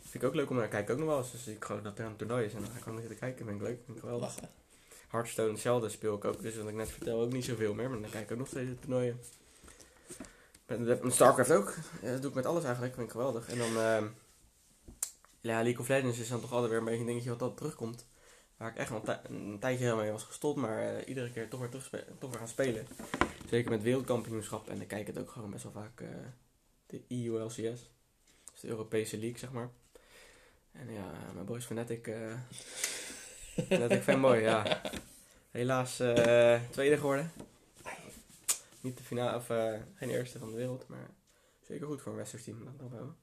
[0.00, 0.92] Vind ik ook leuk om naar te kijken.
[0.94, 1.30] Ook nog wel eens.
[1.32, 2.52] Dus ik gewoon dat er een toernooi is.
[2.52, 3.46] En dan ga ik gewoon zitten kijken.
[3.46, 3.78] Vind ik leuk.
[3.84, 4.28] Vind ik geweldig.
[4.28, 4.48] Lachen.
[5.08, 6.42] Hearthstone hetzelfde speel ik ook.
[6.42, 7.90] Dus wat ik net vertel ook niet zoveel meer.
[7.90, 9.20] Maar dan kijk ik ook nog steeds de toernooien.
[10.66, 11.74] Met, met Starcraft ook.
[12.02, 12.94] Ja, dat doe ik met alles eigenlijk.
[12.94, 13.48] Vind ik geweldig.
[13.48, 13.72] En dan...
[15.40, 17.58] ja, League of Legends is dan toch altijd weer een beetje een dingetje wat altijd
[17.58, 18.06] terugkomt.
[18.56, 20.56] Waar ik echt wel een, tij- een tijdje helemaal mee was gestopt.
[20.58, 21.70] Maar eh, iedere keer toch weer,
[22.18, 22.86] toch weer gaan spelen.
[23.48, 24.68] Zeker met wereldkampioenschap.
[24.68, 26.00] En dan kijk ik het ook gewoon best wel vaak.
[26.00, 26.08] eh,
[26.86, 27.54] de EULCS.
[28.52, 29.68] Dus de Europese League, zeg maar.
[30.72, 32.06] En ja, mijn boys Fnatic...
[32.06, 32.32] eh
[33.66, 34.80] Fnatic fanboy, ja.
[35.50, 35.96] Helaas
[36.70, 37.32] tweede geworden.
[38.80, 39.46] Niet de finale, of
[39.94, 41.10] geen eerste van de wereld, maar
[41.66, 42.64] zeker goed voor een Westers team.
[42.64, 43.14] Dat nog wel.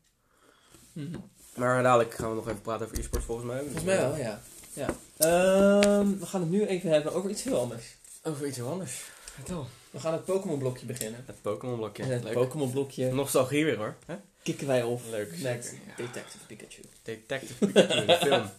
[0.93, 1.19] Mhm.
[1.55, 3.59] Maar dadelijk gaan we nog even praten over e-sport volgens mij.
[3.61, 4.41] Volgens mij wel, ja.
[4.73, 4.95] Ja.
[5.17, 7.95] Ehm, we gaan het nu even hebben over iets heel anders.
[8.23, 9.01] Over iets heel anders.
[9.23, 9.67] Vertel.
[9.91, 11.23] We gaan het Pokémon blokje beginnen.
[11.25, 12.03] Het Pokémon blokje.
[12.03, 12.31] Het.
[12.31, 13.95] Pokémon blokje Nostalgie weer hoor.
[14.05, 14.15] Hè?
[14.43, 15.41] kicken wij op Leuk.
[15.41, 15.95] met zeker, ja.
[15.95, 16.81] Detective Pikachu.
[17.03, 18.49] Detective Pikachu, de film.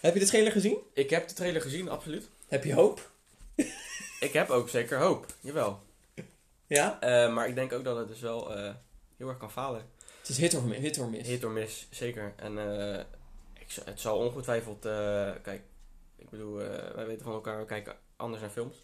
[0.00, 0.78] Heb je de trailer gezien?
[0.92, 2.28] Ik heb de trailer gezien, absoluut.
[2.46, 3.10] Heb je hoop?
[4.20, 5.26] Ik heb ook zeker hoop.
[5.40, 5.80] Jawel.
[6.66, 7.00] Ja?
[7.00, 8.74] Eh, maar ik denk ook dat het dus wel eh,
[9.16, 9.82] heel erg kan falen.
[10.18, 11.28] Het is hit or, hit or miss.
[11.28, 12.32] Hit or miss, zeker.
[12.36, 13.04] En eh,
[13.68, 14.84] ik, het zal ongetwijfeld...
[14.84, 15.62] eh, kijk,
[16.18, 18.76] ik bedoel, eh, wij weten van elkaar, we kijken anders naar films.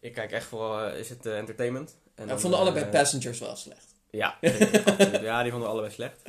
[0.00, 1.98] Ik kijk echt vooral, eh, is het entertainment.
[2.14, 3.94] En dan, vond allebei eh, Passengers wel slecht.
[4.10, 4.38] Ja,
[5.20, 6.22] ja, die vonden we allebei slecht.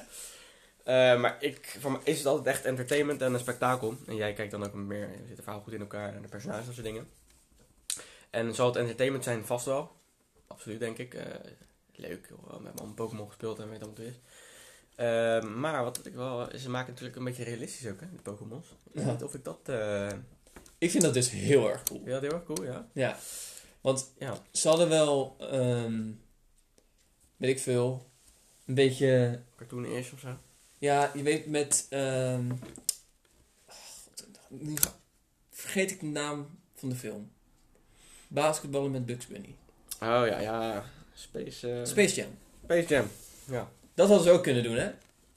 [1.19, 3.95] Maar ik, voor mij is het altijd echt entertainment en een spektakel.
[4.08, 6.28] En jij kijkt dan ook meer, je zit het verhaal goed in elkaar en de
[6.28, 7.10] personages en dat soort dingen.
[8.30, 9.45] En zal het entertainment zijn?
[9.45, 9.91] Vast wel.
[10.47, 11.17] Absoluut, denk ik.
[11.91, 12.43] Leuk, joh.
[12.43, 14.19] We hebben allemaal Pokémon gespeeld en weet wat het is.
[14.97, 18.67] Eh, maar wat ik wel, ze maken natuurlijk een beetje realistisch ook, hè, die Pokémons.
[18.67, 19.60] Ik weet niet of ik dat...
[19.63, 20.12] eh
[20.77, 22.01] Ik vind dat dus heel erg cool.
[22.05, 22.88] ja, dat heel erg cool, ja.
[22.93, 23.17] Ja.
[23.81, 26.12] Want Ja, ze hadden wel, ehm,
[27.38, 28.10] weet ik veel,
[28.65, 30.38] een beetje, cartoon eerst of zo.
[30.77, 34.95] ja, je weet met, ehm, oh, God, nu ga-
[35.49, 37.31] vergeet ik de naam van de film.
[38.27, 39.55] Basketballen met Bugs Bunny.
[39.93, 40.86] Oh ja, ja.
[41.13, 41.71] Space...
[41.79, 42.38] eh, Space Jam.
[42.63, 43.07] Space Jam.
[43.45, 43.69] Ja.
[43.97, 44.89] Dat hadden ze ook kunnen doen, hè?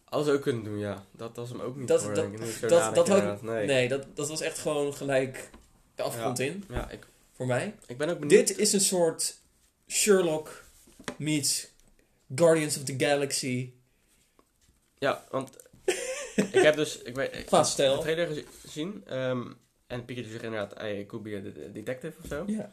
[0.04, 1.04] Als ze ook kunnen doen, ja.
[1.12, 3.66] Dat was hem ook niet Dat- voor, dat- dat- nee.
[3.66, 5.50] Nee, dat, dat was echt gewoon gelijk
[5.94, 7.74] de afgrond in, Ja, ik, voor mij.
[7.86, 8.46] ik ben ook benieuwd.
[8.46, 9.38] Dit is een soort
[9.88, 10.64] Sherlock
[11.16, 11.68] meets
[12.34, 13.72] Guardians of the Galaxy
[14.98, 15.50] Ja, want
[16.52, 16.98] ik heb dus...
[16.98, 17.64] Ik weet, ik heb
[18.00, 19.02] trailer gezi- gezien.
[19.06, 19.42] ehm,
[19.86, 22.44] en Pikachu zegt inderdaad, hey, could be a de- detective of zo.
[22.46, 22.68] Ja.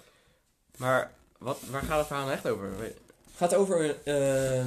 [0.78, 2.78] Maar wat, waar gaat het verhaal nou echt over?
[2.80, 2.97] Weet-
[3.36, 4.65] gaat over eh,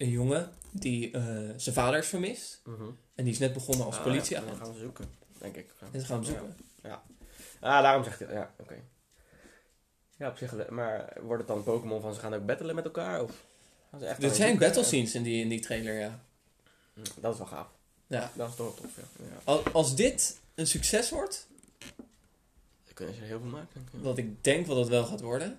[0.00, 1.22] een jongen die eh,
[1.56, 2.60] zijn vader is vermist.
[2.64, 2.82] Mhm.
[3.14, 4.50] En die is net begonnen als Ah, politieagent.
[4.58, 5.04] Ja, gaan we zoeken,
[5.38, 5.72] denk ik.
[5.92, 6.56] En ze gaan hem zoeken.
[7.60, 8.32] Ah, daarom zegt hij...
[8.32, 8.74] Ja, oké.
[10.16, 10.68] Ja, op zich...
[10.68, 13.22] Maar wordt het dan Pokémon van ze gaan ook battelen met elkaar?
[13.22, 13.44] Of
[13.90, 16.20] gaan ze echt Er zijn battle scenes in die, in die trailer, ja.
[16.94, 17.66] Hm, Dat is wel gaaf.
[18.06, 18.30] ja.
[18.34, 19.24] Dat is toch tof, ja.
[19.24, 19.40] ja.
[19.44, 21.46] Al- Als dit een succes wordt,
[22.84, 24.00] Dan kunnen ze er heel veel maken, denk ik.
[24.02, 25.58] wat ik denk wat het wel gaat worden.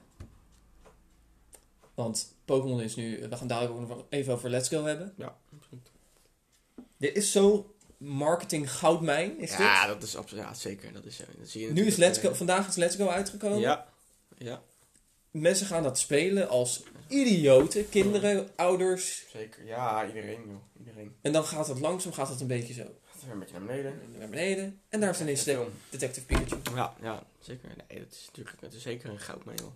[2.01, 5.13] Want Pokémon is nu, we gaan dadelijk ook nog even over Let's Go hebben.
[5.17, 5.91] Ja, absoluut.
[6.97, 9.93] Dit is zo marketing goudmijn, is ja, dit?
[9.93, 10.93] dat is absoluut, ja, zeker.
[10.93, 13.59] Dat, is, dat zie je Nu is Let's Go, eh, vandaag is Let's Go uitgekomen.
[13.59, 13.87] Ja,
[14.37, 14.61] ja,
[15.31, 19.25] Mensen gaan dat spelen als idioten, kinderen, ouders.
[19.31, 19.65] zeker.
[19.65, 20.55] Ja, iedereen, joh.
[20.79, 21.15] Iedereen.
[21.21, 23.65] En dan gaat het langzaam, gaat het een beetje zo Gaat weer een beetje naar
[23.67, 23.99] beneden.
[24.17, 24.81] naar beneden.
[24.89, 25.67] En daar is ineens de.
[25.89, 26.75] Detective Pikachu.
[26.75, 27.69] Ja, ja, zeker.
[27.89, 29.71] Nee, dat is natuurlijk dat is zeker een goud mee, joh.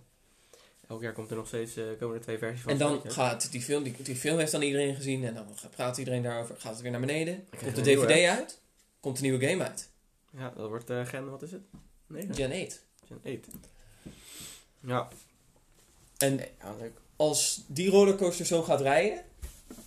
[0.88, 2.72] Elk jaar komt er nog steeds, eh, komen er twee versies van.
[2.72, 5.96] En dan gaat die film, die, die film heeft dan iedereen gezien en dan praat
[5.98, 6.54] iedereen daarover.
[6.58, 7.46] Gaat het weer naar beneden.
[7.50, 8.60] Komt de een DVD uit.
[9.00, 9.88] Komt de nieuwe game uit.
[10.36, 11.62] Ja, dat wordt eh, gen, wat is het?
[12.06, 12.82] Nee, Gen 8.
[13.06, 13.34] gen 8.
[14.80, 15.08] Ja.
[16.18, 16.92] En Nee, ja, leuk.
[17.16, 19.24] als die rollercoaster zo gaat rijden,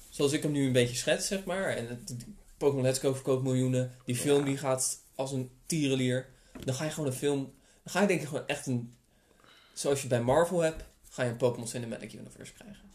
[0.10, 1.68] zoals ik hem nu een beetje schets, zeg maar.
[1.76, 2.16] En het,
[2.58, 3.96] Pokémon Let's Go verkoopt miljoenen.
[4.06, 4.22] Die Ja.
[4.22, 6.28] film die gaat als een tierenlier.
[6.64, 8.94] Dan ga je gewoon een film, dan ga je denk ik gewoon echt een
[9.74, 12.92] zoals je bij Marvel hebt, ga je een Pokémon Cinematic Universe krijgen.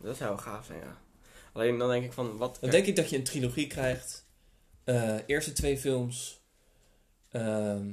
[0.00, 0.96] Dat zou wel gaaf zijn, ja.
[1.52, 2.58] Alleen dan denk ik van, wat...
[2.60, 4.26] Dan denk ik dat je een trilogie krijgt.
[4.84, 6.40] Eh, eerste twee films.
[7.30, 7.90] ehm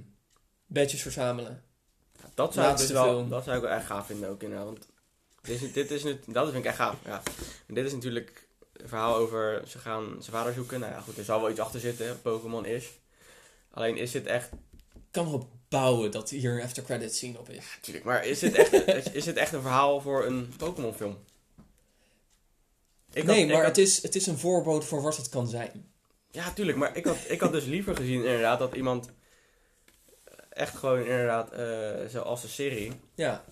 [0.70, 1.64] badges verzamelen.
[2.34, 3.30] dat, zou ik dus wel, film.
[3.30, 4.66] dat zou ik wel echt gaaf vinden ook, inderdaad.
[4.66, 4.88] Want
[5.42, 7.22] dit is, dit is nu, dat vind ik echt gaaf, ja.
[7.68, 10.80] En dit is natuurlijk een verhaal over, ze gaan zijn vader zoeken.
[10.80, 12.90] Nou ja, goed, er zal wel iets achter zitten, Pokémon is.
[13.72, 14.50] Alleen is dit echt,
[15.12, 17.66] kan erop bouwen dat hier een after credit scene op is.
[17.76, 18.74] natuurlijk, maar is dit echt,
[19.06, 21.18] is, is dit echt een verhaal voor een Pokémon film?
[23.12, 25.48] Ik had- nee, maar had- het, is, het is een voorbeeld voor wat het kan
[25.48, 25.92] zijn.
[26.32, 26.78] Ja, tuurlijk.
[26.78, 29.10] Maar ik had, ik had dus liever gezien inderdaad dat iemand
[30.50, 33.46] echt gewoon inderdaad, eh, zoals de serie, Ja,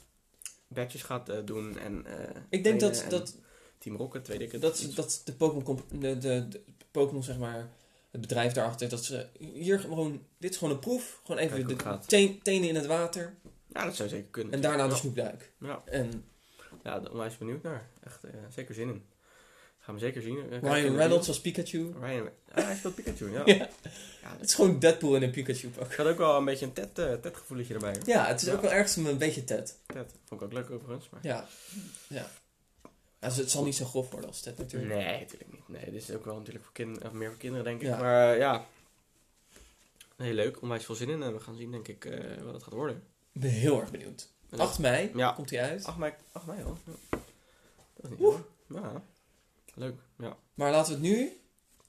[0.67, 2.05] badges gaat eh, doen en...
[2.05, 3.35] eh, ik denk dat, dat,
[3.77, 4.61] Team Rocket, weet ik het.
[4.61, 4.95] dat, iets.
[4.95, 6.47] dat de Pokémon, de, de
[6.91, 7.69] Pokémon, zeg maar,
[8.17, 11.19] het bedrijf daarachter, dat ze hier gewoon, dit is gewoon een proef.
[11.25, 12.09] Gewoon even de gaat.
[12.43, 13.33] tenen in het water
[13.73, 14.53] Ja, dat zou zeker kunnen.
[14.53, 15.51] en daarna de snoepduik.
[15.59, 16.23] Ja, En
[16.83, 17.89] ja daar onwijs benieuwd naar.
[18.03, 19.05] Echt, eh, zeker zin in.
[19.79, 20.37] Gaan we zeker zien.
[20.51, 21.93] Eh, Ryan de Reynolds als Pikachu.
[22.01, 23.41] Ryan, ah, hij speelt Pikachu, ja.
[23.45, 23.53] Ja.
[24.21, 24.35] ja.
[24.37, 25.95] Het is gewoon Deadpool in een Pikachu pak.
[25.95, 27.91] had ook wel een beetje een Ted, eh, Ted gevoeletje erbij.
[27.93, 28.07] hoor.
[28.07, 28.53] Ja, het is Ja.
[28.53, 29.77] ook wel ergens een beetje Ted.
[29.85, 31.09] Ted, vond ik ook leuk overigens.
[31.09, 31.19] Maar...
[31.23, 31.47] Ja,
[32.07, 32.27] ja.
[33.19, 34.93] Also, het zal niet zo grof worden als Ted natuurlijk.
[34.93, 35.67] Nee, natuurlijk niet.
[35.67, 37.87] Nee, dit is ook wel natuurlijk voor kinderen, meer voor kinderen denk ik.
[37.87, 37.97] Ja.
[37.97, 38.65] Maar eh, ja,
[40.15, 40.61] heel leuk.
[40.61, 41.23] Onwijs veel zin in.
[41.23, 42.95] En we gaan zien denk ik eh, wat het gaat worden.
[43.31, 44.27] Ik ben heel erg benieuwd.
[44.57, 45.31] 8 mei Ja.
[45.31, 45.85] komt hij uit.
[45.85, 46.77] 8 mei, 8 mei al.
[46.85, 47.17] Ja.
[47.95, 48.35] Dat is niet Oeh.
[48.67, 48.81] hoor.
[48.81, 49.01] Ja.
[49.75, 49.95] Leuk.
[50.17, 50.37] Ja.
[50.53, 51.41] Maar laten we het nu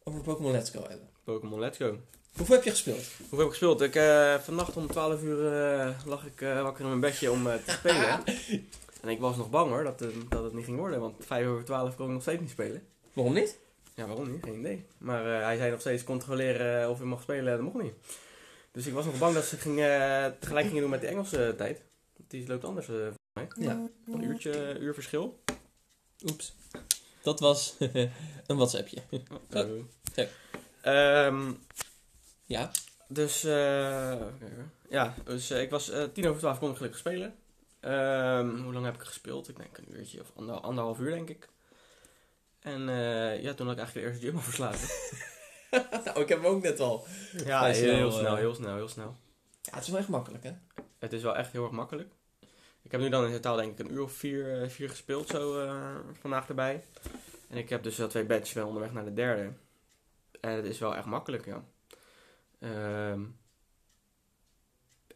[0.02, 1.08] over Pokémon Let's Go hebben.
[1.24, 1.98] Pokémon Let's Go.
[2.36, 3.04] Hoeveel heb je gespeeld?
[3.28, 3.80] Hoe heb ik gespeeld?
[3.80, 7.46] Ik, eh, vannacht om 12 uur eh, lag ik eh, wakker in mijn bedje om
[7.46, 8.22] eh, te spelen.
[9.00, 11.00] en ik was nog bang hoor dat, het- dat het niet ging worden.
[11.00, 12.82] Want 5 over 12 kon ik nog steeds niet spelen.
[13.12, 13.58] Waarom niet?
[13.94, 14.44] Ja, waarom niet?
[14.44, 14.86] Geen idee.
[14.98, 17.52] Maar eh, hij zei nog steeds controleren eh, of je mag spelen.
[17.56, 17.94] Dat mocht niet.
[18.72, 21.54] Dus ik was nog bang dat ze ging, eh, tegelijk gingen doen met de Engelse
[21.56, 21.82] tijd.
[22.28, 23.48] Die loopt anders eh volgens mij.
[23.66, 23.88] Ja.
[24.06, 25.40] Een uurtje, uur verschil.
[26.30, 26.54] Oeps.
[27.22, 27.74] Dat was
[28.46, 29.02] een WhatsAppje.
[29.54, 29.68] Oh.
[30.80, 31.52] Ehm,
[32.44, 32.70] Ja.
[33.08, 34.20] dus, eh,
[34.88, 37.34] ja, dus eh, ik was eh, tien over twaalf kon ik gelukkig spelen.
[37.80, 39.48] Ehm, hoe lang heb ik gespeeld?
[39.48, 41.48] Ik denk een uurtje of ander, anderhalf uur denk ik.
[42.60, 44.88] En eh, ja, toen had ik eigenlijk de eerste gym al verslagen.
[46.04, 47.06] nou, ik heb hem ook net al.
[47.44, 48.38] ja, heel, snel, snel, eh.
[48.38, 49.16] heel snel, heel snel.
[49.62, 50.52] Ja, het is wel echt makkelijk, hè?
[50.98, 52.12] Het is wel echt heel erg makkelijk.
[52.82, 55.28] Ik heb nu dan in totaal denk ik een uur of vier, eh, vier gespeeld
[55.28, 55.68] zo
[56.20, 56.84] vandaag erbij.
[57.48, 59.52] En ik heb dus wel twee badges wel onderweg naar de derde.
[60.40, 61.64] En het is wel echt makkelijk, ja.
[62.58, 63.22] Ehm,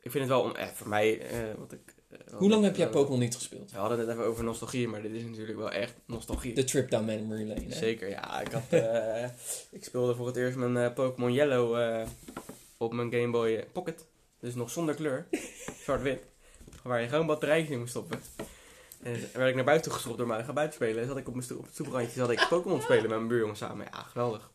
[0.01, 1.27] ik vind het wel, om, eh, voor mij,
[1.59, 1.95] wat ik...
[2.13, 3.71] eh, Hoe lang heb jij Pokémon niet gespeeld?
[3.71, 6.55] We hadden het net even over nostalgie, maar dit is natuurlijk wel echt nostalgie.
[6.55, 7.75] De trip down memory lane, hè?
[7.75, 8.41] Zeker, ja.
[8.41, 9.25] Ik, had, eh,
[9.79, 12.07] ik speelde voor het eerst mijn eh, Pokémon Yellow
[12.77, 14.05] op mijn Game Boy Pocket.
[14.41, 15.27] Dus nog zonder kleur.
[15.85, 16.23] Zwart-wit.
[16.83, 18.21] Waar je gewoon batterijtjes in moest stoppen.
[19.03, 20.45] En werd ik naar buiten geschopt door mij.
[20.45, 21.07] Ga buiten spelen.
[21.07, 23.57] Zat ik op, mijn stoep, op het stoeprandje zat ik Pokémon spelen met mijn buurjongen
[23.57, 23.87] samen.
[23.93, 24.51] Ja, geweldig.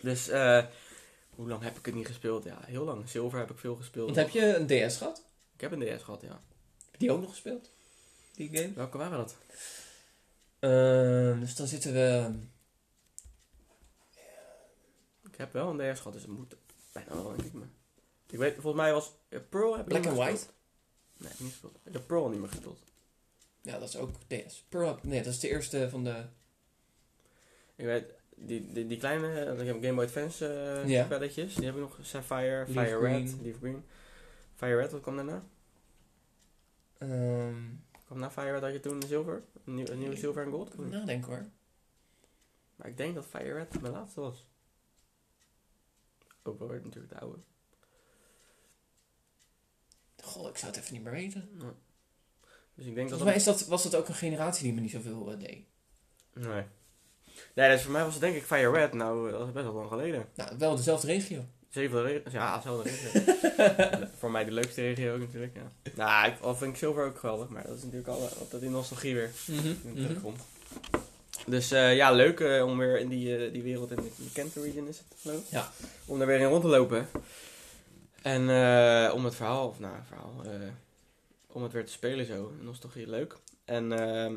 [0.00, 0.64] Dus, eh
[1.38, 2.44] hoe lang heb ik het niet gespeeld?
[2.44, 3.08] Ja, heel lang.
[3.08, 4.04] Silver heb ik veel gespeeld.
[4.04, 5.24] Want heb je een DS gehad?
[5.54, 6.40] Ik heb een DS gehad, ja.
[6.98, 7.70] Die ook nog gespeeld?
[8.34, 8.72] Die game?
[8.74, 9.36] Welke waren dat?
[10.58, 12.32] Ehm, dus dan zitten we...
[15.30, 16.56] Ik heb wel een DS gehad, dus het moet
[16.92, 17.52] bijna wel, denk ik.
[17.52, 17.68] Maar
[18.26, 20.30] ik weet, volgens mij was eh, Pearl heb ik Black and White?
[20.30, 20.54] gespeeld.
[21.16, 21.78] Nee, heb ik niet gespeeld.
[21.84, 22.78] Ik heb Pearl niet meer gespeeld.
[23.62, 24.64] Ja, dat is ook DS.
[24.68, 26.24] Pearl, nee, dat is de eerste van de...
[27.76, 30.46] Ik weet, die, die, die kleine, eh, ik heb Game Boy Advance
[30.86, 31.54] eh, spelletjes.
[31.54, 31.98] Die heb ik nog.
[32.02, 32.98] Sapphire, Fire.
[32.98, 33.84] Red, Leaf Green.
[34.54, 35.44] Fire Red, wat kwam daarna?
[36.98, 37.56] Ehm
[38.08, 39.42] Kwam na Fire Red had je toen Zilver?
[39.64, 40.72] Een, nieuw, een nieuwe Zilver en Gold?
[40.72, 41.48] even nadenken hoor.
[42.76, 44.46] Maar ik denk dat Fire Red mijn laatste was.
[46.42, 47.38] Ook wel weer natuurlijk de oude.
[50.22, 51.48] Goh, ik zou het even niet meer weten.
[51.58, 51.74] Ja.
[52.74, 54.80] Dus ik denk dat Volgens mij is dat, was dat ook een generatie die me
[54.80, 55.66] niet zoveel eh, deed.
[56.32, 56.64] Nee.
[57.54, 58.92] Nee, dus voor mij was het denk ik Fire Red.
[58.92, 60.28] Nou, dat is best wel lang geleden.
[60.34, 61.44] Nou, wel dezelfde regio.
[61.68, 62.22] Zeven.
[62.30, 64.06] Ja, dezelfde regio.
[64.18, 65.92] Voor mij de leukste regio ook natuurlijk, ja.
[65.94, 68.62] Nou, ik, al vind ik Silver ook geweldig, maar dat is natuurlijk al eh, altijd
[68.62, 70.02] die nostalgie weer Mhm, die mhm.
[70.02, 70.40] terugkomt.
[71.46, 74.32] Dus eh, ja, leuk eh, om weer in die, die wereld, in de, in de
[74.32, 75.50] Kent region is het geloof ik.
[75.50, 75.70] Ja.
[76.06, 77.08] Om daar weer in rond te lopen.
[78.22, 80.68] En eh, om het verhaal, of nou, verhaal, eh,
[81.46, 82.52] om het weer te spelen zo.
[82.60, 83.36] Nostalgie, leuk.
[83.64, 83.88] En,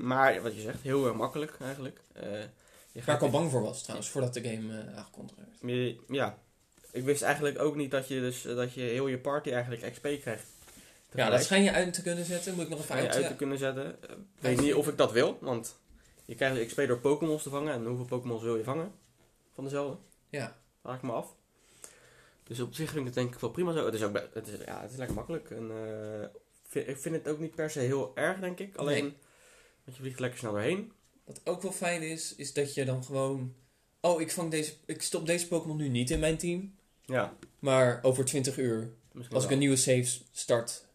[0.05, 2.01] maar wat je zegt, heel erg makkelijk eigenlijk.
[2.91, 5.95] Je Waar ik al bang voor was trouwens, voordat de game aangekondigd werd.
[6.07, 6.37] ja,
[6.91, 9.91] ik wist eigenlijk ook niet dat je, dus, eh, dat je heel je party eigenlijk
[9.91, 10.45] XP krijgt.
[11.13, 12.53] Ja, dat schijn je uit te kunnen zetten.
[12.53, 13.15] Moet ik nog even uit...
[13.15, 13.85] uit te kunnen zetten.
[14.03, 15.75] Eh, Ik weet niet of ik dat wil, want
[16.25, 17.73] je krijgt XP door Pokémons te vangen.
[17.73, 18.91] En hoeveel Pokémons wil je vangen?
[19.53, 19.97] Van dezelfde?
[20.29, 20.57] Ja.
[20.81, 21.35] Vraag ik me af.
[22.43, 23.85] Dus op zich vind ik het denk ik wel prima zo.
[23.85, 25.51] Het is ook het is, ja, het is lekker makkelijk.
[25.51, 26.27] En, eh,
[26.67, 28.75] vind, ik vind het ook niet per se heel erg, denk ik.
[28.75, 29.17] Alleen, Nee.
[29.83, 30.91] want je vliegt lekker snel doorheen.
[31.23, 33.53] Wat ook wel fijn is, is dat je dan gewoon...
[34.01, 36.75] Oh, ik, vang deze, ik stop deze Pokémon nu niet in mijn team.
[37.05, 40.85] Ja, Maar over 20 uur, misschien als ik een nieuwe save start,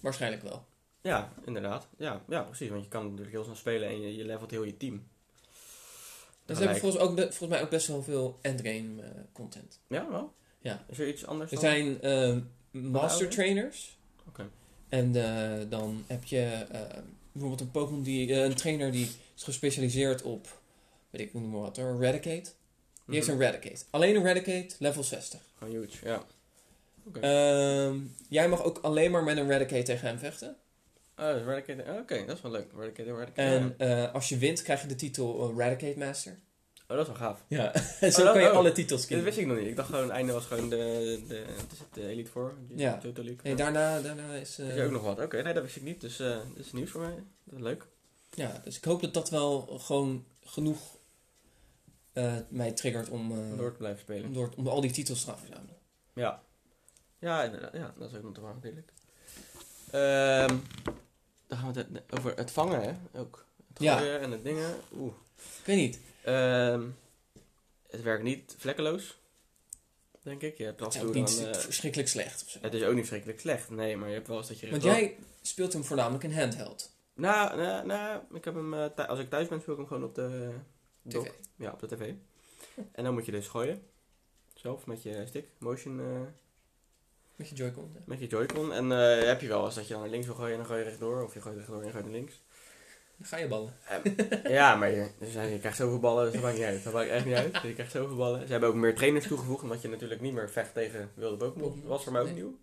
[0.00, 0.64] waarschijnlijk wel.
[1.00, 1.88] Ja, inderdaad.
[1.96, 2.68] Ja, ja, precies.
[2.68, 5.06] Want je kan natuurlijk heel snel spelen en je, je levelt heel je team.
[6.44, 9.80] Dus hebben volgens, ook, volgens mij ook best wel veel endgame eh, content.
[9.88, 10.34] Ja, wel?
[10.60, 10.84] Ja.
[10.88, 11.70] Is er iets anders Er dan?
[11.70, 12.36] zijn eh,
[12.70, 13.98] master trainers.
[14.28, 14.50] Oké.
[14.88, 16.80] En eh, dan heb je eh,
[17.32, 20.60] bijvoorbeeld een Pokémon die, een trainer die is gespecialiseerd op,
[21.10, 22.50] weet ik noem maar wat Eradicate.
[23.06, 23.36] Die heeft Mhm.
[23.36, 23.84] een Eradicate.
[23.90, 25.40] Alleen een Eradicate, level 60.
[25.58, 26.22] Gewoon huge, ja.
[27.06, 27.20] Oké.
[27.20, 30.56] Ehm, jij mag ook alleen maar met een Eradicate tegen hem vechten.
[31.18, 32.72] Oh, Eradicate- oh, Oké, dat is wel leuk.
[32.74, 33.40] Eradicate, Eradicate.
[33.40, 36.38] En eh, als je wint, krijg je de titel eh, Eradicate Master.
[36.88, 37.44] Oh, dat is wel gaaf.
[37.48, 38.56] Ja, zo Oh, dat- kan je oh.
[38.56, 39.24] alle titels Dat kiezen.
[39.24, 39.66] wist ik nog niet.
[39.66, 42.54] Ik dacht gewoon, het einde was gewoon de, de, het, de Elite Four.
[42.74, 42.98] Ja.
[43.02, 43.40] Johto League.
[43.42, 44.58] Nee, daarna, daarna is...
[44.58, 45.20] eh, Is er ook nog wat?
[45.20, 46.00] Oké, nee, dat wist ik niet.
[46.00, 47.14] Dus eh dat is nieuws voor mij.
[47.44, 47.86] Dat is leuk.
[48.30, 50.93] Ja, dus ik hoop dat dat wel gewoon genoeg
[52.14, 54.24] eh, mij triggert om, eh, Om door te blijven spelen.
[54.26, 55.76] om, door, om al die titels te gaan verzamelen.
[56.14, 56.42] Ja.
[57.18, 57.72] Ja, inderdaad.
[57.72, 58.92] Ja, dat is ook nog te waar natuurlijk.
[59.90, 60.56] Ehm
[61.46, 63.18] dan gaan we het over het vangen, hè?
[63.20, 63.44] Ook.
[63.68, 64.18] Het Ja.
[64.18, 64.74] en het dingen.
[64.96, 65.12] Oeh.
[65.36, 65.98] Ik weet niet.
[66.22, 66.82] Ehm,
[67.90, 69.18] het werkt niet vlekkeloos.
[70.22, 70.58] Denk ik.
[70.58, 72.58] Je hebt Het is ook niet dan, eh, verschrikkelijk slecht.
[72.60, 73.70] Het is ook niet verschrikkelijk slecht.
[73.70, 74.70] Nee, maar je hebt wel eens dat je...
[74.70, 76.92] Want wel- jij speelt hem voornamelijk in handheld.
[77.14, 78.74] Nou, nou, nou, ik heb hem...
[78.96, 80.50] als ik thuis ben, speel ik hem gewoon op de...
[81.08, 81.30] TV.
[81.56, 82.12] Ja, op de tv.
[82.92, 83.82] En dan moet je dus gooien.
[84.54, 85.48] Zelf, met je stick.
[85.58, 86.00] Motion...
[86.00, 86.20] eh,
[87.36, 87.90] Met je Joy-Con.
[87.94, 88.00] ja.
[88.04, 88.72] Met je Joy-Con.
[88.72, 90.66] En eh, heb je wel eens dat je dan naar links wil gooien en dan
[90.66, 91.22] gooi je rechtdoor.
[91.22, 92.42] Of je gooit rechtdoor en je gooit naar links.
[93.16, 93.76] Dan ga je ballen.
[94.48, 96.84] ja, maar je, dus je krijgt zoveel ballen, dus dat maakt niet uit.
[96.84, 97.52] Dat maakt echt niet uit.
[97.52, 98.46] Dus je krijgt zoveel ballen.
[98.46, 101.82] Ze hebben ook meer trainers toegevoegd, omdat je natuurlijk niet meer vecht tegen wilde Pokémon.
[101.86, 102.36] Was voor mij ook Nee.
[102.36, 102.58] nieuw.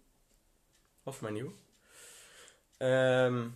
[1.03, 1.51] Was voor mij nieuw.
[2.77, 3.47] Ehm,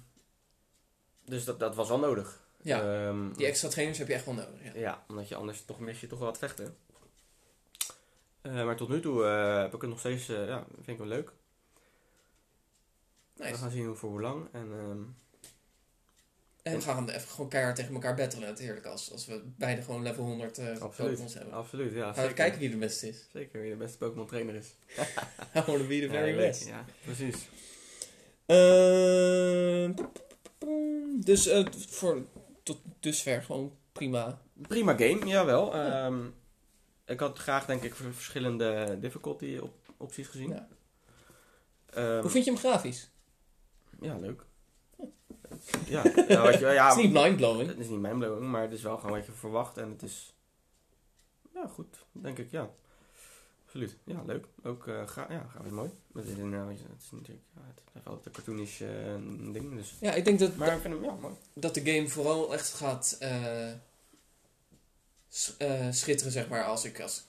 [1.26, 2.44] dus dat, dat was wel nodig.
[2.65, 4.63] Ja, Ehm, die extra trainers heb je echt wel nodig.
[4.63, 4.71] Ja.
[4.75, 6.78] ja, omdat je anders toch mis je toch wel wat vechten.
[8.41, 10.97] Eh, maar tot nu toe eh, heb ik het nog steeds, eh, ja, vind ik
[10.97, 11.32] wel leuk.
[13.34, 13.56] We Nice.
[13.56, 14.47] gaan zien hoe voor hoe lang.
[14.51, 15.01] En ehm,
[16.62, 18.86] En we gaan even gewoon keihard tegen elkaar battlen natuurlijk.
[18.86, 21.10] Als, als we beide gewoon level 100 eh Absoluut.
[21.12, 21.54] Pokémons hebben.
[21.54, 22.13] absoluut, ja.
[22.13, 23.28] Gaan we kijken wie de beste is.
[23.34, 24.67] Zeker, wie de beste Pokémon trainer is.
[25.67, 26.67] Wanna be the very ja, best.
[26.67, 27.47] Ja, precies.
[28.45, 29.93] Ehm,
[31.25, 31.49] dus
[31.89, 32.25] voor
[32.65, 34.41] tot dusver gewoon prima.
[34.67, 35.73] Prima game, jawel.
[35.73, 36.25] Ehm
[37.06, 40.49] ik had graag, denk ik, verschillende difficulty op opties gezien.
[40.49, 40.67] Ja.
[41.86, 43.12] Ehm, Hoe vind je hem grafisch?
[43.99, 44.45] Ja, leuk.
[45.86, 47.69] Ja, ja, wat je, ja het is niet mindblowing.
[47.69, 49.78] het is niet mijn blowing, maar het is wel gewoon wat je verwacht.
[49.78, 50.36] En het is,
[51.54, 52.69] ja, goed, denk ik, ja.
[53.76, 53.98] Absoluut.
[54.04, 54.46] Ja, leuk.
[54.64, 55.90] Ook, eh ga, ja, grafisch mooi.
[56.14, 59.16] Het is, inderdaad- het is natuurlijk, ja, het heeft altijd een cartoonisch eh,
[59.54, 59.96] ding, dus.
[60.00, 61.34] Ja, ik denk dat, Maar ik vind hem, ja, mooi.
[61.54, 63.72] dat de game vooral echt gaat eh,
[65.30, 67.24] sch- eh, schitteren, zeg maar, als ik als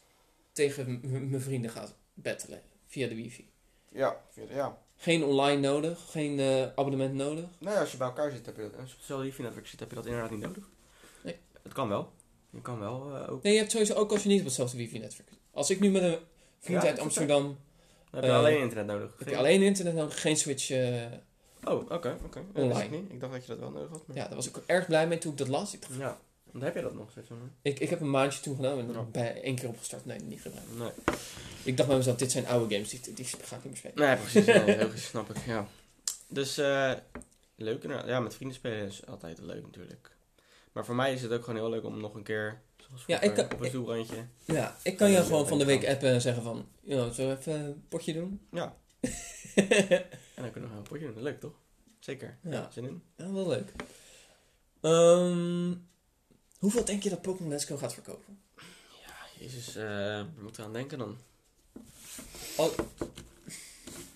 [0.52, 3.48] tegen mijn vrienden ga battelen via de wifi.
[3.88, 4.16] Ja,
[4.48, 4.78] ja.
[4.96, 7.44] Geen online nodig, geen eh, abonnement nodig.
[7.58, 8.72] Nou ja, als je bij elkaar zit, heb je dat.
[8.76, 10.68] Als je op hetzelfde wifi-netwerk zit, heb je dat inderdaad niet nodig.
[11.22, 11.36] Nee.
[11.62, 12.12] Het kan wel.
[12.50, 13.42] Je kan wel eh, ook.
[13.42, 15.38] Nee, je hebt sowieso ook als je niet op hetzelfde wifi-netwerk zit.
[15.50, 16.18] Als ik nu met een
[16.66, 17.56] vriend Ja, uit Amsterdam, Dan
[18.10, 19.14] heb je Eh, alleen internet nodig.
[19.18, 20.70] heb je alleen internet nodig, geen switch.
[20.70, 21.02] eh,
[21.64, 22.40] Oh, oké, oké.
[22.52, 22.84] Dat wist Online.
[22.84, 23.12] Ik, niet.
[23.12, 24.06] ik dacht dat je dat wel nodig had.
[24.06, 24.16] Maar...
[24.16, 25.74] ja, daar was ik erg blij mee toen ik dat las.
[25.74, 26.18] Ik, dacht, Ja.
[26.50, 27.28] Want heb je dat nog steeds?
[27.62, 29.02] ik, ik heb een maandje toen genomen en Ja.
[29.02, 30.04] bij één keer opgestart.
[30.04, 30.78] Nee, niet gebruikt.
[30.78, 30.90] Nee.
[31.62, 34.08] Ik dacht bij mezelf, dit zijn oude games, die, die ga ik niet meer spelen.
[34.08, 34.44] Nee, precies.
[34.46, 35.36] Nee, logisch, snap ik.
[35.46, 35.68] Ja.
[36.28, 36.92] Dus eh
[37.56, 38.06] leuk inderdaad.
[38.06, 40.10] Ja, met vrienden spelen is altijd leuk natuurlijk.
[40.72, 43.20] Maar voor mij is het ook gewoon heel leuk om nog een keer, zoals Ja,
[43.20, 44.28] ik kan- op een.
[44.44, 47.30] Ja, ik kan je Ja, gewoon van de week appen en zeggen van, yo, zullen
[47.30, 48.40] we even een potje doen?
[48.52, 48.76] Ja.
[50.34, 51.22] En dan kunnen we een potje doen.
[51.22, 51.52] Leuk toch?
[52.00, 52.38] Zeker.
[52.42, 52.50] Ja.
[52.50, 52.70] Ja.
[52.70, 53.02] Zin in?
[53.16, 53.72] Ja, wel leuk.
[54.80, 55.74] Ehm,
[56.58, 58.38] hoeveel denk je dat Pokémon Let's Go gaat verkopen?
[59.38, 59.84] Jezus, eh
[60.36, 61.16] we moeten aan denken dan.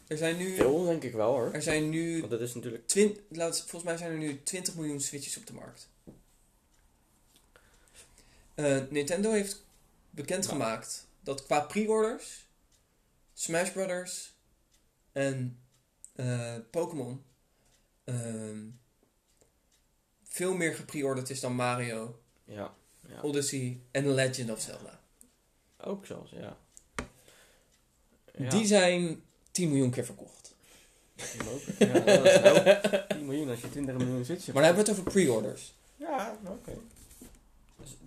[0.06, 1.50] Er zijn nu, Veel denk ik wel hoor.
[1.52, 2.87] er zijn nu, Want dat is natuurlijk...
[2.87, 5.88] twin, laat, volgens mij zijn er nu 20 miljoen Switches op de markt.
[8.61, 9.64] Eh, Nintendo heeft
[10.11, 12.46] bekendgemaakt dat qua pre-orders
[13.34, 14.32] Smash Brothers
[15.12, 15.58] en
[16.12, 17.22] eh, Pokémon
[18.04, 18.58] ehm,
[20.24, 22.74] veel meer gepre-orderd is dan Mario, Ja.
[23.08, 23.20] ja.
[23.22, 25.00] Odyssey en The Legend of Zelda.
[25.76, 26.56] Ook zelfs, ja.
[28.38, 30.54] Ja, Die zijn 10 miljoen keer verkocht.
[31.14, 31.24] Ja,
[32.00, 33.04] dat is een hoop.
[33.08, 34.46] 10 miljoen als je 20 miljoen zit.
[34.46, 35.74] Maar dan hebben we het over pre-orders.
[35.96, 36.78] Ja, oké.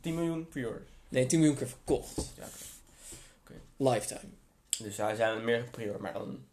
[0.04, 0.90] 10 miljoen pre-orders.
[1.10, 2.34] Nee, 10 miljoen keer verkocht.
[2.38, 2.48] Ja.
[3.78, 4.32] Lifetime.
[4.78, 6.46] Dus zij zijn meer pre-order, maar dan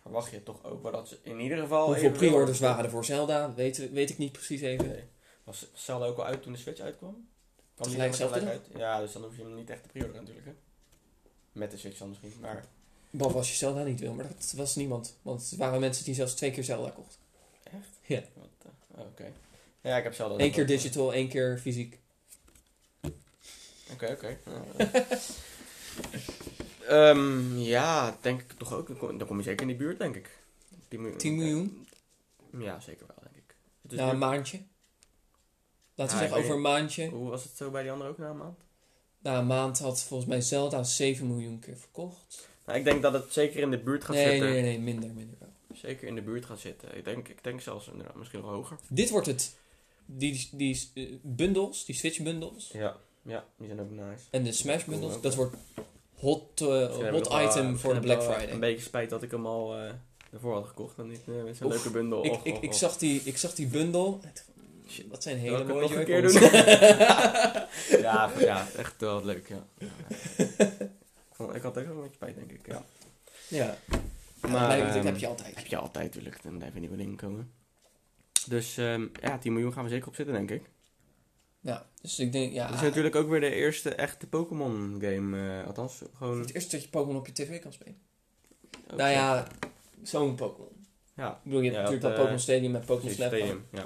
[0.00, 1.86] verwacht je toch ook wel dat ze in ieder geval...
[1.86, 3.54] Hoeveel pre-orders waren er voor Zelda?
[3.54, 4.88] Weet, weet ik niet precies even.
[4.88, 5.04] Nee.
[5.44, 7.28] Was was Zelda ook al uit toen de Switch uitkwam?
[7.74, 8.66] Kwam die zelfde uit?
[8.76, 10.46] Ja, dus dan hoef je hem niet echt te pre-orderen natuurlijk.
[10.46, 10.52] Hè?
[11.52, 12.64] Met de Switch dan misschien, maar...
[13.10, 15.16] Behalve als je Zelda niet wil, maar dat was niemand.
[15.22, 17.20] Want er waren mensen die zelfs twee keer Zelda kochten.
[17.62, 17.88] Echt?
[18.06, 18.22] Ja.
[18.34, 19.32] Wat, eh, oh, Oké.
[19.80, 20.44] Ja, ik heb Zelda...
[20.44, 21.98] Eén keer digital, één keer fysiek.
[23.92, 24.38] Oké, oké.
[24.78, 24.88] Ja.
[26.86, 28.86] Ehm, ja, denk ik toch ook.
[28.86, 30.38] Dan kom, dan kom je zeker in die buurt, denk ik.
[30.88, 31.18] 10 miljoen.
[31.18, 31.86] 10 miljoen?
[32.58, 33.54] Ja, zeker wel, denk ik.
[33.82, 34.60] Het is Na een maandje.
[35.94, 37.08] Laten we zeggen over een maandje.
[37.08, 38.58] Hoe was het zo bij die andere ook na een maand?
[39.18, 42.48] Na een maand had volgens mij Zelda 7 miljoen keer verkocht.
[42.66, 44.50] Nou, ik denk dat het zeker in de buurt gaat Nee, zitten.
[44.50, 45.52] nee, nee, minder, minder wel.
[45.74, 46.96] Zeker in de buurt gaat zitten.
[46.96, 48.78] Ik denk, ik denk zelfs inderdaad misschien nog hoger.
[48.88, 49.56] Dit wordt het.
[50.06, 52.70] Die, die eh, bundles, die Switch bundles.
[52.72, 54.24] Ja, ja, die zijn ook nice.
[54.30, 55.20] En de Smash bundles.
[55.20, 55.56] dat wordt
[56.14, 58.50] hot, eh, hot item misschien voor de Black Friday.
[58.50, 59.92] Een beetje spijt dat ik hem al eh
[60.32, 60.98] ervoor had gekocht.
[60.98, 62.24] En niet eh, met zo'n leuke bundel.
[62.42, 64.18] Ik, zag die, ik zag die bundle.
[64.88, 66.32] Shit, dat zijn hele mooie nog een keer doen?
[68.06, 69.66] ja, ja, echt wel leuk, ja.
[71.54, 72.84] ik, had ook wel een beetje spijt, denk ik, ja.
[73.48, 73.76] ja,
[74.40, 75.56] Maar, dat ehm, heb je altijd.
[75.56, 76.42] Heb je altijd, natuurlijk.
[76.42, 77.52] Dan even nieuwe dingen komen.
[78.46, 80.70] Dus ehm, ja, 10 miljoen gaan we zeker op zitten, denk ik.
[81.60, 82.66] Ja, dus ik denk, ja.
[82.66, 85.58] Het is natuurlijk ook weer de eerste echte Pokémon game.
[85.60, 86.40] eh, althans, gewoon...
[86.40, 87.98] het eerste dat je Pokémon op je tv kan spelen.
[88.96, 89.46] nou ja,
[90.02, 90.68] zo'n Pokémon.
[91.16, 93.28] Ja, Ik bedoel, je hebt Ja, natuurlijk wel Pokémon eh, Stadium met Pokémon Snap.
[93.28, 93.84] Stadium, ja.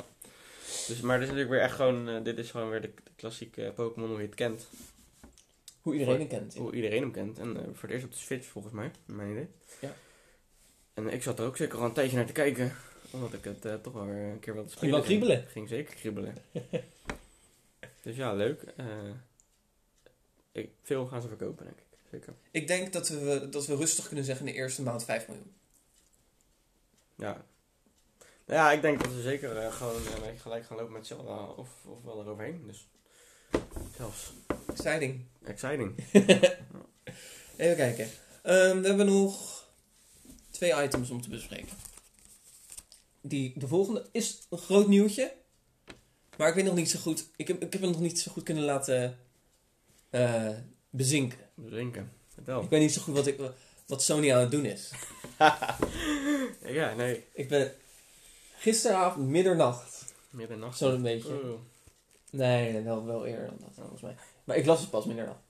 [0.86, 2.08] Dus, maar dit is natuurlijk weer echt gewoon...
[2.08, 4.68] eh, dit is gewoon weer de, de klassieke Pokémon hoe je het kent.
[5.80, 6.54] Hoe iedereen hem kent.
[6.54, 7.38] Hoe iedereen hem kent.
[7.38, 8.90] En voor het eerst op de Switch, volgens mij.
[9.04, 9.48] Mijn idee.
[9.80, 9.94] Ja.
[10.94, 12.72] En ik zat er ook zeker al een tijdje naar te kijken.
[13.10, 14.94] Omdat ik het toch wel weer een keer wilde Ging spelen.
[14.94, 15.44] wel kriebelen.
[15.48, 16.34] Ging zeker kriebelen.
[18.04, 18.62] dus ja, leuk.
[18.76, 18.86] Eh,
[20.52, 21.98] ik, veel gaan ze verkopen, denk ik.
[22.10, 22.34] Zeker.
[22.50, 25.54] Ik denk dat we, dat we rustig kunnen zeggen in de eerste maand 5 miljoen.
[27.16, 27.44] Ja.
[28.46, 31.44] Nou ja, ik denk dat we zeker eh, gewoon eh, gelijk gaan lopen met Zelda.
[31.44, 32.66] Of, of wel eroverheen.
[32.66, 32.88] Dus
[33.96, 34.32] zelfs
[34.66, 35.26] Exciting.
[35.44, 35.94] exciting.
[37.56, 38.08] Even kijken.
[38.42, 39.64] Ehm, we hebben nog
[40.50, 41.76] twee items om te bespreken.
[43.20, 45.34] Die, de volgende is een groot nieuwtje.
[46.36, 47.26] Maar ik weet nog niet zo goed.
[47.36, 49.18] Ik heb, ik heb hem nog niet zo goed kunnen laten
[50.10, 50.50] eh,
[50.90, 51.38] bezinken.
[51.54, 52.12] Drinken.
[52.28, 52.62] Vertel.
[52.62, 53.40] Ik weet niet zo goed wat, ik,
[53.86, 54.90] wat Sony aan het doen is.
[56.78, 57.24] ja, nee.
[57.32, 57.72] Ik ben
[58.56, 60.14] gisteravond middernacht.
[60.30, 60.78] Middernacht.
[60.78, 61.42] Zo'n beetje.
[61.42, 61.60] Oh.
[62.30, 64.16] Nee, nee, wel, wel eerder dan dat volgens mij.
[64.44, 65.40] Maar ik las het pas middernacht.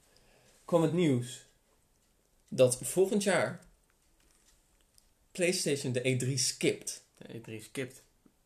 [0.65, 1.47] Kwam het nieuws
[2.49, 3.65] dat volgend jaar
[5.33, 7.05] PlayStation de E3 skipt.
[7.17, 8.03] De E3 skipt.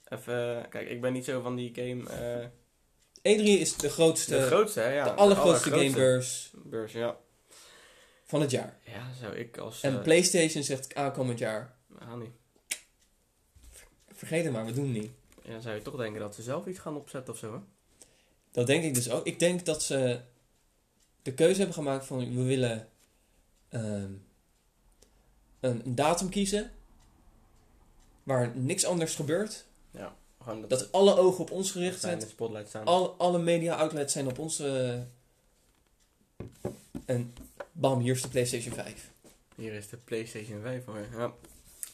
[0.09, 2.09] Even, kijk, ik ben niet zo van die game.
[2.09, 2.47] eh,
[3.19, 4.93] E3 is de grootste, de grootste, hè?
[4.93, 7.17] Ja, de allergrootste allergrootste gamebeurs beurs, ja.
[8.25, 8.79] van het jaar.
[8.85, 9.83] Ja, zou ik als.
[9.83, 12.31] En eh, PlayStation zegt aankomend jaar, ah, niet.
[14.13, 15.11] vergeet het maar, we doen het niet.
[15.43, 17.59] Ja, zou je toch denken dat ze zelf iets gaan opzetten of zo, hè?
[18.51, 19.27] Dat denk ik dus ook.
[19.27, 20.21] Ik denk dat ze
[21.23, 22.89] de keuze hebben gemaakt van we willen
[23.69, 24.13] ehm,
[25.61, 26.73] een, een datum kiezen
[28.23, 29.68] waar niks anders gebeurt.
[29.91, 32.85] Ja, dat, Dat alle ogen op ons gericht zijn spotlight staan.
[32.85, 34.61] Al, alle media outlets zijn op ons.
[37.05, 37.35] en
[37.73, 39.11] bam, hier is de PlayStation 5.
[39.55, 41.07] Hier is de PlayStation 5 hoor.
[41.13, 41.33] Ja.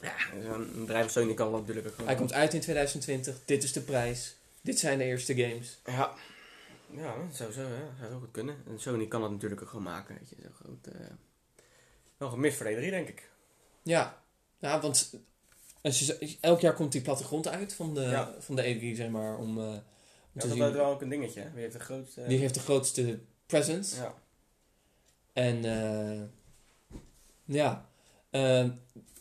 [0.00, 2.08] Ja, zo'n bedrijf Sony kan dat natuurlijk ook gewoon.
[2.08, 3.40] Hij komt uit in 2020.
[3.44, 4.36] Dit is de prijs.
[4.60, 5.78] Dit zijn de eerste games.
[5.84, 6.14] Ja.
[6.90, 8.06] Ja, sowieso, ja.
[8.08, 8.56] Zou goed kunnen.
[8.66, 10.36] En Sony kan dat natuurlijk ook gewoon maken, weet je.
[10.42, 10.86] Zo groot.
[10.86, 11.06] eh
[12.16, 13.30] wel gemist voor de E3, denk ik.
[13.82, 14.22] Ja,
[14.58, 15.14] ja want
[16.40, 18.34] elk jaar komt die plattegrond uit van de, Ja.
[18.38, 19.38] van de E3, zeg maar.
[19.38, 19.82] Om, om Ja,
[20.32, 21.50] te dat is wel ook een dingetje.
[21.52, 22.26] Wie heeft de grootste...
[22.26, 23.96] Die heeft de grootste presence.
[23.96, 24.14] Ja.
[25.32, 26.22] En eh,
[27.44, 27.88] ja,
[28.30, 28.68] eh,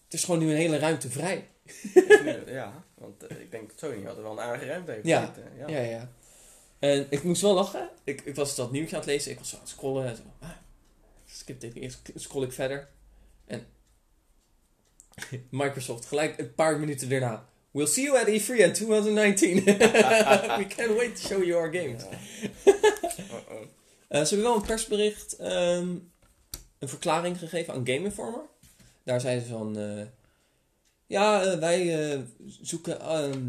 [0.03, 1.47] het is gewoon nu een hele ruimte vrij.
[2.45, 5.07] ja, want eh, ik denk dat Sony altijd wel een aardige ruimte heeft.
[5.07, 5.34] Ja.
[5.68, 6.11] Ja, ja.
[6.80, 7.89] En ik moest wel lachen.
[8.03, 9.32] Ik, ik was dat nieuwtje aan het lezen.
[9.32, 10.07] Ik was zo aan het scrollen.
[10.07, 10.49] En zo, ah,
[11.26, 11.76] skip dit.
[11.76, 12.89] Eerst scroll ik verder.
[13.45, 13.66] En
[15.49, 17.45] Microsoft gelijk een paar minuten daarna.
[17.72, 19.64] We'll see you at E3 in 2019.
[19.64, 22.03] We can't wait to show you our games.
[24.07, 25.88] Eh, ze hebben wel een persbericht, ehm,
[26.80, 28.41] een verklaring gegeven aan Game Informer.
[29.03, 30.05] Daar zeiden ze van, eh,
[31.07, 32.26] ja, eh, wij
[32.61, 33.43] zoeken, ehm,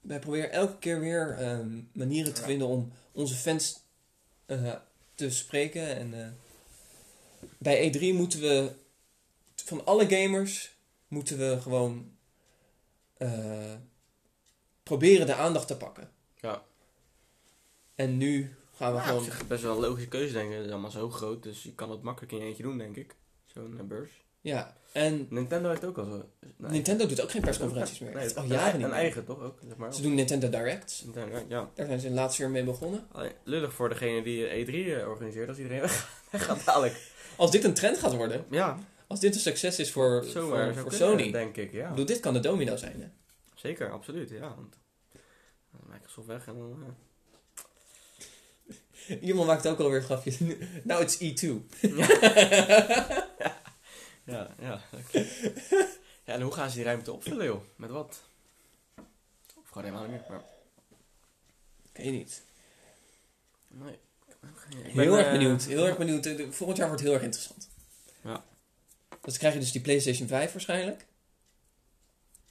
[0.00, 2.46] wij proberen elke keer weer ehm, manieren te Ja.
[2.46, 3.80] vinden om onze fans
[5.14, 5.96] te spreken.
[5.96, 6.38] En
[7.58, 8.70] bij E3 moeten we,
[9.64, 10.76] van alle gamers,
[11.08, 12.12] moeten we gewoon
[13.16, 13.74] eh,
[14.82, 16.10] proberen de aandacht te pakken.
[16.40, 16.62] Ja.
[17.94, 19.24] En nu gaan we Ja, gewoon...
[19.24, 20.56] zich best wel een logische keuze, denk ik.
[20.56, 22.96] Het is allemaal zo groot, dus je kan het makkelijk in je eentje doen, denk
[22.96, 23.14] ik.
[23.44, 24.22] Zo'n eh, beurs.
[24.40, 26.28] Ja, en Nintendo heeft ook al zo.
[26.56, 26.70] nee.
[26.70, 28.14] Nintendo doet ook geen persconferenties meer.
[28.14, 28.96] Nee, al een, jaren een, niet meer.
[28.96, 29.94] eigen toch ook, zeg maar.
[29.94, 31.02] Ze doen Nintendo Directs.
[31.02, 31.70] Nintendo, ja.
[31.74, 33.06] Daar zijn ze laatst weer mee begonnen.
[33.12, 37.12] Alleen, lullig voor degene die E3 eh, organiseert, als iedereen weg gaat dadelijk.
[37.36, 38.78] Als dit een trend gaat worden, Ja,
[39.14, 41.88] als dit een succes is voor, zomaar voor, kunnen, Sony, denk ik, ja.
[41.90, 43.00] bedoel, dit kan de domino zijn.
[43.00, 43.08] Hè?
[43.54, 44.54] Zeker, absoluut, ja.
[44.54, 44.76] Want,
[45.70, 46.96] dan Microsoft weg en dan...
[49.08, 50.38] eh, Iemand maakt ook alweer grapjes.
[50.84, 51.46] nou, it's E2.
[54.26, 54.80] Ja, ja.
[54.92, 55.18] oké.
[56.24, 57.60] ja, en hoe gaan ze die ruimte opvullen, joh?
[57.76, 58.22] Met wat?
[59.56, 60.30] Of gewoon helemaal niet meer.
[60.30, 60.44] Maar,
[61.92, 62.42] Ik weet niet.
[63.68, 63.92] nee.
[63.92, 65.62] ik ben, Heel erg eh, benieuwd.
[65.64, 66.26] Heel erg benieuwd.
[66.26, 67.68] Eh, Volgend jaar wordt heel erg interessant.
[68.22, 68.44] Ja.
[69.24, 71.06] Dus dan krijg je dus die PlayStation 5 waarschijnlijk.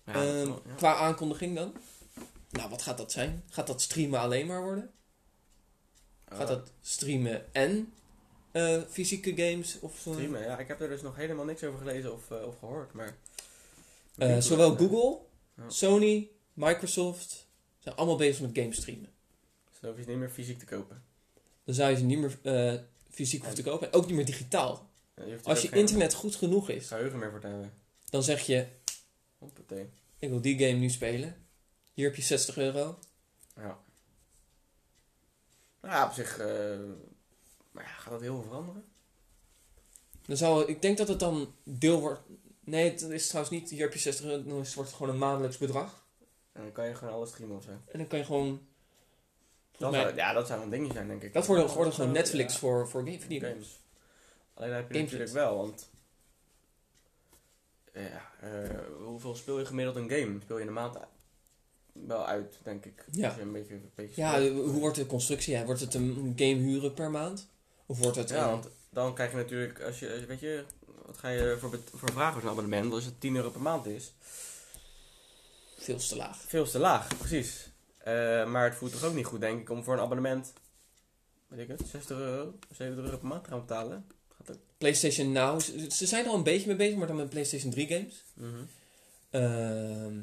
[0.05, 0.74] Ja, Ehm, wel- ja.
[0.76, 1.74] Qua aankondiging dan.
[2.49, 3.43] Nou, wat gaat dat zijn?
[3.49, 4.91] Gaat dat streamen alleen maar worden?
[6.30, 7.93] Gaat Eh, dat streamen en
[8.51, 9.80] eh, fysieke games?
[9.80, 10.41] Of, eh, streamen?
[10.41, 13.17] Ja, ik heb er dus nog helemaal niks over gelezen of, of gehoord, maar...
[14.41, 14.76] zowel.
[14.76, 15.17] Google,
[15.57, 15.69] Ja.
[15.69, 17.47] Sony, Microsoft
[17.80, 19.09] zijn allemaal bezig met game streamen.
[19.69, 21.03] Dus dan hoef je het niet meer fysiek te kopen.
[21.63, 22.38] Dan zou je ze niet meer
[23.09, 23.88] fysiek hoeven te kopen.
[23.91, 24.89] En ook niet meer digitaal.
[25.16, 27.74] Ja, Als je internet goed genoeg is, geheugen meer voor hebben.
[28.09, 28.68] dan zeg je:
[29.38, 29.89] Hoppatee.
[30.20, 31.47] Ik wil die game nu spelen.
[31.93, 32.99] Hier heb je 60 euro.
[33.55, 33.78] Ja.
[35.82, 36.38] Nou ja, op zich...
[36.39, 36.80] eh,
[37.72, 38.86] maar ja, gaat dat heel veel veranderen?
[40.26, 42.22] Dan zou, ik denk dat het dan deel wordt.
[42.59, 43.70] Nee, het is trouwens niet.
[43.70, 44.43] Hier heb je 60 euro.
[44.43, 46.05] Dan wordt het gewoon een maandelijks bedrag.
[46.51, 47.70] En dan kan je gewoon alles streamen of zo.
[47.70, 48.49] En dan kan je gewoon.
[48.49, 51.34] Dat Volgens mij, zou, ja, dat zou een dingetje zijn, denk ik.
[51.34, 52.59] dat wordt, gewoon Netflix ja.
[52.59, 53.82] voor, voor games.
[54.54, 55.89] Alleen heb je natuurlijk wel, want...
[57.93, 60.39] Ja, eh, hoeveel speel je gemiddeld een game?
[60.41, 60.97] Speel je in de maand
[61.93, 63.06] wel uit, denk ik.
[63.12, 63.38] Ja.
[63.39, 65.54] Een beetje, een beetje Ja, hoe wordt de constructie?
[65.54, 67.47] Ja, wordt het een game huren per maand?
[67.86, 70.64] Of wordt het ja, een- want dan krijg je natuurlijk, als je, weet je,
[71.06, 72.93] wat ga je voor, voor vragen voor een abonnement?
[72.93, 74.14] Als het 10 euro per maand is,
[75.78, 76.38] veel te laag?
[76.38, 77.72] veel te laag, precies.
[77.97, 78.14] Eh,
[78.51, 80.54] maar het voelt toch ook niet goed, denk ik, om voor een abonnement,
[81.47, 84.08] weet ik het, 60 euro, 70 euro per maand te gaan betalen.
[84.88, 87.71] PlayStation Now, ze, ze zijn er al een beetje mee bezig, maar dan met PlayStation
[87.71, 88.23] 3 games.
[88.34, 88.47] Mhm.
[89.29, 90.19] Ehm,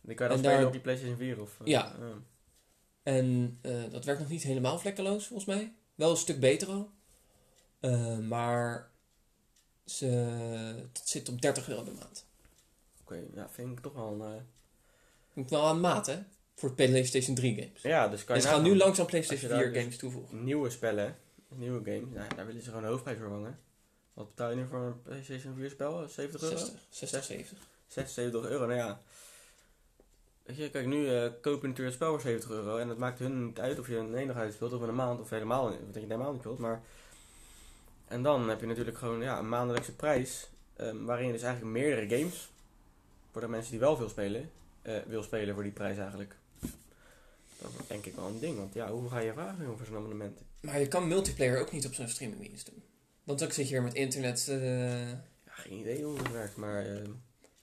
[0.00, 1.50] Die kan je dan En spelen daar- op die PlayStation 4 of...
[1.60, 1.96] eh, Ja.
[3.02, 5.72] En eh, dat werkt nog niet helemaal vlekkeloos, volgens mij.
[5.94, 6.90] Wel een stuk beter al.
[7.80, 8.90] Eh, maar
[9.84, 10.06] ze,
[10.92, 12.26] het zit op 30 euro per maand.
[13.00, 14.20] Oké, ja, vind ik toch wel een...
[14.34, 14.40] eh,
[15.32, 16.18] Vind ik wel aan maat, hè?
[16.54, 17.82] Voor PlayStation 3 games.
[17.82, 19.96] Ja, dus kan En je ze gaan nu langzaam PlayStation Als je 4 daar games
[19.98, 20.44] toevoegen.
[20.44, 21.16] nieuwe spellen,
[21.58, 23.58] nieuwe games, nou, ja, daar willen ze gewoon hoofdprijs vervangen.
[24.14, 26.08] Wat betaal je nu voor een PlayStation 4 spel?
[26.08, 26.56] 70 euro?
[26.56, 27.58] 60, 60, 70.
[27.86, 29.00] 76 euro, nou ja.
[30.42, 32.76] Weet je, kijk, nu eh koop je natuurlijk het spel voor 70 euro.
[32.76, 35.30] En het maakt hun niet uit of je een enig speelt of een maand of
[35.30, 36.58] helemaal, of dat je helemaal niet wilt.
[36.58, 36.82] Maar...
[38.08, 40.48] En dan heb je natuurlijk gewoon ja, een maandelijkse prijs.
[40.76, 42.50] ehm, waarin je dus eigenlijk meerdere games,
[43.30, 44.50] voor de mensen die wel veel spelen,
[44.82, 46.36] eh, wil spelen voor die prijs eigenlijk.
[47.72, 48.56] Dat is denk ik wel een ding.
[48.58, 50.40] Want ja, hoe ga je vragen voor zo'n abonnement?
[50.60, 52.82] Maar je kan multiplayer ook niet op zo'n streamingdienst doen.
[53.24, 54.48] Want dan zit je weer met internet.
[54.48, 56.86] eh, Ja, geen idee hoe het werkt, maar...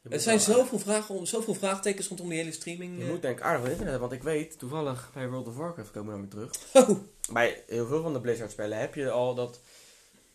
[0.01, 2.97] moet er zijn zoveel, vragen om, zoveel vraagtekens rondom die hele streaming.
[2.97, 3.09] Je eh.
[3.09, 6.13] moet denk ik aardig van internet, want ik weet toevallig bij World of Warcraft komen
[6.13, 6.73] we dan weer terug.
[6.89, 6.97] Oh,
[7.33, 9.59] Bij heel veel van de Blizzard spellen heb je al dat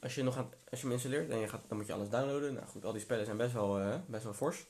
[0.01, 2.09] als je nog gaat, als je hem installeert en je gaat, dan moet je alles
[2.09, 2.55] downloaden.
[2.55, 4.67] Nou goed, al die spellen zijn best wel, best wel fors.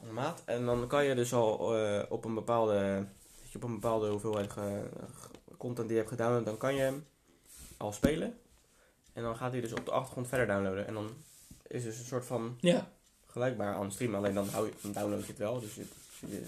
[0.00, 0.42] Aan de maat.
[0.46, 1.54] En dan kan je dus al
[2.08, 3.06] op een bepaalde,
[3.52, 4.52] je op een bepaalde hoeveelheid
[5.56, 7.06] content die je hebt gedownload, dan kan je hem
[7.76, 8.38] al spelen.
[9.12, 10.86] En dan gaat hij dus op de achtergrond verder downloaden.
[10.86, 11.10] En dan
[11.66, 12.90] is dus een soort van ja.
[13.26, 14.18] gelijkbaar aan streamen.
[14.18, 15.60] Alleen dan, hou je, dan download je het wel.
[15.60, 15.84] Dus je,
[16.20, 16.42] je,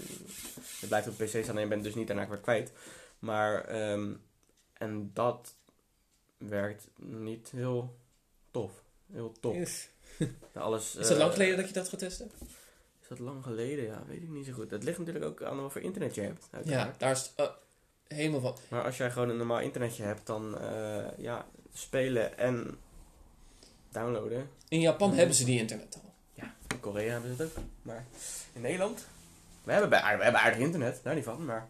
[0.81, 2.71] je blijft op PC staan en je bent dus niet daarna weer kwijt.
[3.19, 4.13] Maar, ehm,
[4.73, 5.53] en dat
[6.37, 7.95] werkt niet heel
[8.51, 8.71] tof.
[9.11, 9.35] Heel.
[9.41, 9.89] Is,
[10.53, 12.33] Alles, is dat lang eh, geleden dat je dat getest hebt?
[13.05, 13.85] Is dat lang geleden?
[13.85, 14.71] Ja, weet ik niet zo goed.
[14.71, 16.47] Het ligt natuurlijk ook aan wat voor internet je hebt.
[16.51, 16.99] Ja, uiteraard.
[16.99, 17.49] daar is het eh,
[18.17, 18.57] helemaal van.
[18.69, 22.77] Maar als jij gewoon een normaal internetje hebt, dan eh, ja, spelen en
[23.89, 24.49] downloaden.
[24.67, 26.13] In Japan hebben ze die internet al.
[26.33, 27.63] Ja, in Korea hebben ze het ook.
[27.81, 28.05] Maar
[28.53, 29.05] in Nederland,
[29.63, 31.45] we hebben, bij- we hebben aardig internet, daar niet van.
[31.45, 31.69] Maar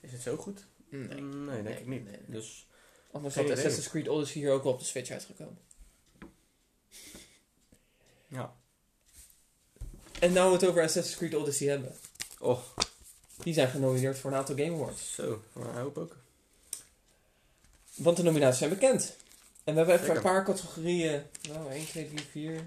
[0.00, 0.66] is het zo goed?
[0.88, 1.20] Nee.
[1.20, 2.04] Mm, Nee, denk Nee, ik niet.
[2.04, 2.20] nee.
[2.26, 2.68] Dus
[3.12, 3.50] Anders had.
[3.50, 5.58] Assassin's Creed Odyssey hier ook wel op de Switch uitgekomen.
[8.28, 8.54] ja.
[10.24, 11.92] En nou we het over Assassin's Creed Odyssey hebben.
[12.40, 12.58] Oh,
[13.42, 15.14] Die zijn genomineerd voor een aantal Game Awards.
[15.14, 15.42] zo.
[15.52, 16.16] Maar een hoop ook.
[17.94, 19.16] Want de nominaties zijn bekend.
[19.64, 20.16] En we hebben even Zeker.
[20.16, 21.22] een paar categorieën.
[21.48, 22.66] Nou, 1, 2, 3, 4,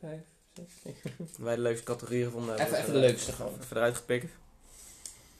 [0.00, 0.20] 5,
[0.54, 0.64] 6,
[1.02, 1.28] 7.
[1.38, 2.66] Wij de leukste categorieën gevonden hebben.
[2.66, 3.58] Even, even de leukste gewoon.
[3.60, 4.32] Even eruit gepikt.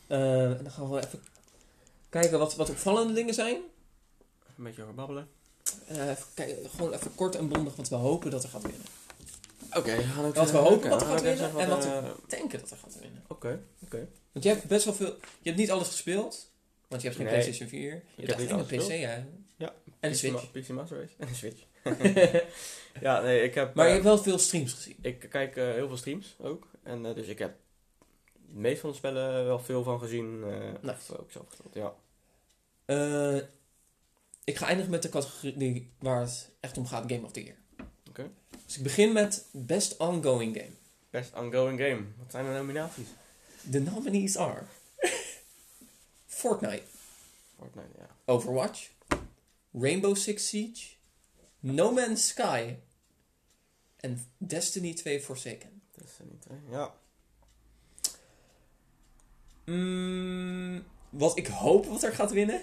[0.07, 1.23] Eh, en dan gaan we even
[2.09, 3.57] kijken wat, wat opvallende dingen zijn.
[4.57, 5.29] Een beetje over babbelen.
[5.87, 8.87] Eh, even kijken, gewoon even kort en bondig wat we hopen dat er gaat winnen.
[9.77, 12.59] Oké, we ook Wat we eh, hopen er we gaat winnen en wat eh, Denken
[12.59, 13.24] dat er gaat winnen.
[13.29, 14.09] Oké, oké.
[14.33, 15.07] Want je hebt best wel veel...
[15.41, 16.53] Je hebt niet alles gespeeld.
[16.89, 17.35] Want je hebt geen Nee.
[17.35, 17.91] PlayStation 4.
[17.91, 19.27] Je heb hebt niet alleen alles een PC, ja.
[19.57, 19.74] Ja.
[20.01, 20.51] En een Switch.
[20.51, 21.14] PC Master Race.
[21.18, 21.64] En een Switch.
[23.07, 23.74] ja, nee, ik heb...
[23.74, 24.97] Maar je eh, hebt wel veel streams gezien.
[25.01, 26.66] Ik kijk eh, heel veel streams ook.
[26.83, 27.55] En eh, dus ik heb
[28.33, 30.45] de meeste van de spellen wel veel van gezien.
[30.45, 31.12] eh Nice.
[31.12, 31.95] Of ook zelf gespeeld, ja.
[32.85, 33.43] Eh,
[34.45, 37.57] ik ga eindigen met de categorie waar het echt om gaat, Game of the Year.
[38.77, 40.70] Dus ik begin met Best Ongoing Game.
[41.11, 42.05] Best ongoing game.
[42.18, 43.07] Wat zijn de nominaties?
[43.62, 44.62] De nominees are
[46.27, 46.83] Fortnite,
[47.59, 48.07] Fortnite, ja.
[48.24, 48.91] Overwatch,
[49.72, 50.95] Rainbow Six Siege,
[51.61, 52.74] No Man's Sky
[53.97, 55.83] en Destiny 2 Forsaken.
[56.22, 56.77] Niet, hè?
[56.77, 56.95] Ja.
[59.64, 62.61] Mm, wat ik hoop wat er gaat winnen.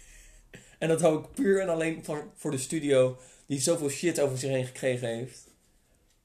[0.78, 4.38] en dat hoop ik puur en alleen voor, voor de studio die zoveel shit over
[4.38, 5.54] zich heen gekregen heeft.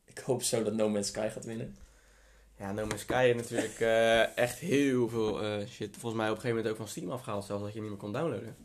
[0.05, 1.76] Ik hoop zo dat No Man's Sky gaat winnen.
[2.59, 5.97] Ja, No Man's Sky heeft natuurlijk eh, echt heel veel eh, shit.
[5.97, 7.97] Volgens mij op een gegeven moment ook van Steam afgehaald, zelfs dat je niet meer
[7.97, 8.55] kon downloaden.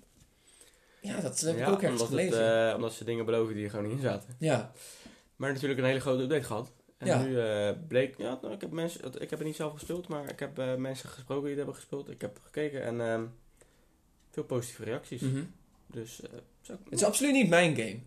[1.01, 2.69] Ja, dat heb ik ja, ook ergens omdat, het, gelezen.
[2.69, 4.37] eh, omdat ze dingen beloven die er gewoon niet in zaten.
[4.39, 4.73] ja,
[5.37, 6.73] Maar natuurlijk een hele grote update gehad.
[6.99, 7.23] En Ja.
[7.23, 10.39] nu bleek, ja, nou, ik, heb mensen, ik heb het niet zelf gespeeld, maar ik
[10.39, 12.11] heb mensen gesproken die het hebben gespeeld.
[12.11, 13.25] Ik heb gekeken en ehm,
[14.31, 15.21] veel positieve reacties.
[15.21, 15.43] mhm.
[15.87, 16.21] Dus
[16.67, 17.99] het is absoluut niet mijn game.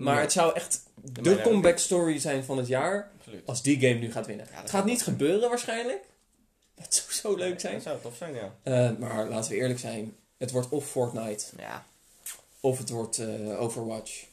[0.00, 3.46] Maar Nee, het zou echt de comeback story zijn van het jaar absoluut.
[3.46, 4.46] als die game nu gaat winnen.
[4.46, 6.04] Ja, dat het gaat niet gebeuren waarschijnlijk.
[6.80, 7.80] Dat zou zo leuk Dat zijn.
[7.80, 8.54] zou tof zijn, ja.
[8.62, 10.16] Eh, maar laten we eerlijk zijn.
[10.38, 11.86] Het wordt of Fortnite Ja,
[12.60, 14.24] of het wordt eh, Overwatch.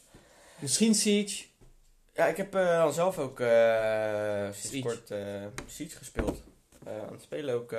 [0.60, 1.46] Misschien Siege.
[2.14, 4.82] ja ik heb dan zelf ook sinds Siege.
[4.88, 5.14] kort
[5.68, 6.42] Siege gespeeld.
[6.86, 7.74] Aan het spelen ook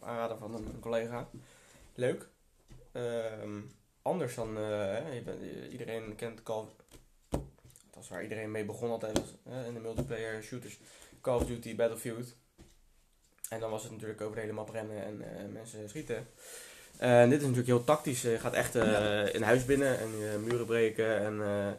[0.00, 1.28] aanraden van een collega.
[1.94, 2.28] Leuk.
[2.92, 3.60] Ehm,
[4.02, 4.56] anders dan,
[5.70, 6.64] iedereen kent Call
[7.96, 9.18] Dat is waar iedereen mee begon altijd
[9.66, 10.78] in de multiplayer shooters.
[11.20, 12.34] Call of Duty, Battlefield.
[13.48, 16.26] En dan was het natuurlijk over de hele map rennen en eh, mensen schieten.
[16.96, 18.22] En dit is natuurlijk heel tactisch.
[18.22, 21.18] Je gaat echt eh, in huis binnen en je muren breken.
[21.20, 21.72] En eh,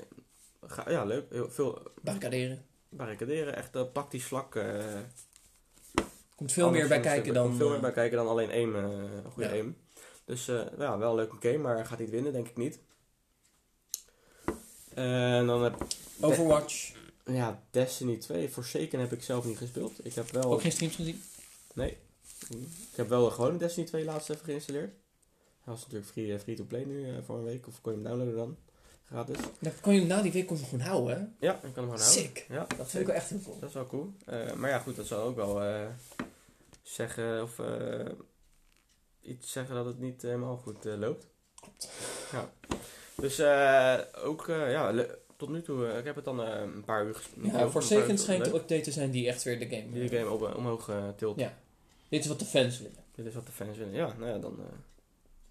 [0.70, 1.26] ga, ja, leuk.
[1.30, 2.66] Heel veel Barricaderen.
[2.90, 3.56] barricaderen.
[3.56, 4.60] Echt op tactisch vlak.
[6.36, 7.46] Komt veel meer bij kijken dan...
[7.46, 9.56] komt veel meer bij kijken dan alleen aim, een goede Ja.
[9.56, 9.78] aim.
[10.26, 10.46] Dus
[10.78, 12.80] ja, wel een leuke game, maar gaat niet winnen, denk ik niet.
[14.94, 15.86] En dan heb
[16.22, 16.92] Overwatch.
[17.26, 20.06] ja, Destiny 2, Forsaken heb ik zelf niet gespeeld.
[20.06, 21.22] Ik heb wel, Ook geen streams gezien.
[21.74, 21.98] nee,
[22.92, 24.92] ik heb wel gewoon Destiny 2 laatst even geïnstalleerd.
[25.64, 27.92] Hij was natuurlijk free, eh, free to play nu eh, voor een week, of kon
[27.92, 28.58] je hem downloaden dan,
[29.06, 29.38] gratis.
[29.60, 31.48] Dan kan je hem na die week kon je gewoon houden, hè?
[31.48, 32.06] Ja, ik kan hem gewoon houden.
[32.08, 32.46] Sick.
[32.50, 33.60] Ja, Dat vind ik wel echt heel cool.
[33.60, 34.14] Dat is wel cool.
[34.26, 35.86] Eh, maar ja, goed, dat zal ook wel eh,
[36.84, 38.06] zeggen of eh,
[39.22, 41.28] iets zeggen dat het niet helemaal goed eh, loopt.
[41.60, 41.90] Klopt.
[42.32, 42.52] Ja.
[43.16, 45.06] Dus eh, ook, eh, ja,
[45.38, 47.52] tot nu toe, eh, ik heb het dan eh, een paar uur gespeeld.
[47.52, 49.92] Ja, Forsaken schijnt de update te zijn die echt weer de game...
[49.92, 51.40] Die de game op, omhoog eh, tilt.
[51.40, 51.58] Ja.
[52.10, 53.04] Dit is wat de fans willen.
[53.16, 53.94] Dit is wat de fans willen.
[53.94, 54.66] Ja, nou ja, dan eh,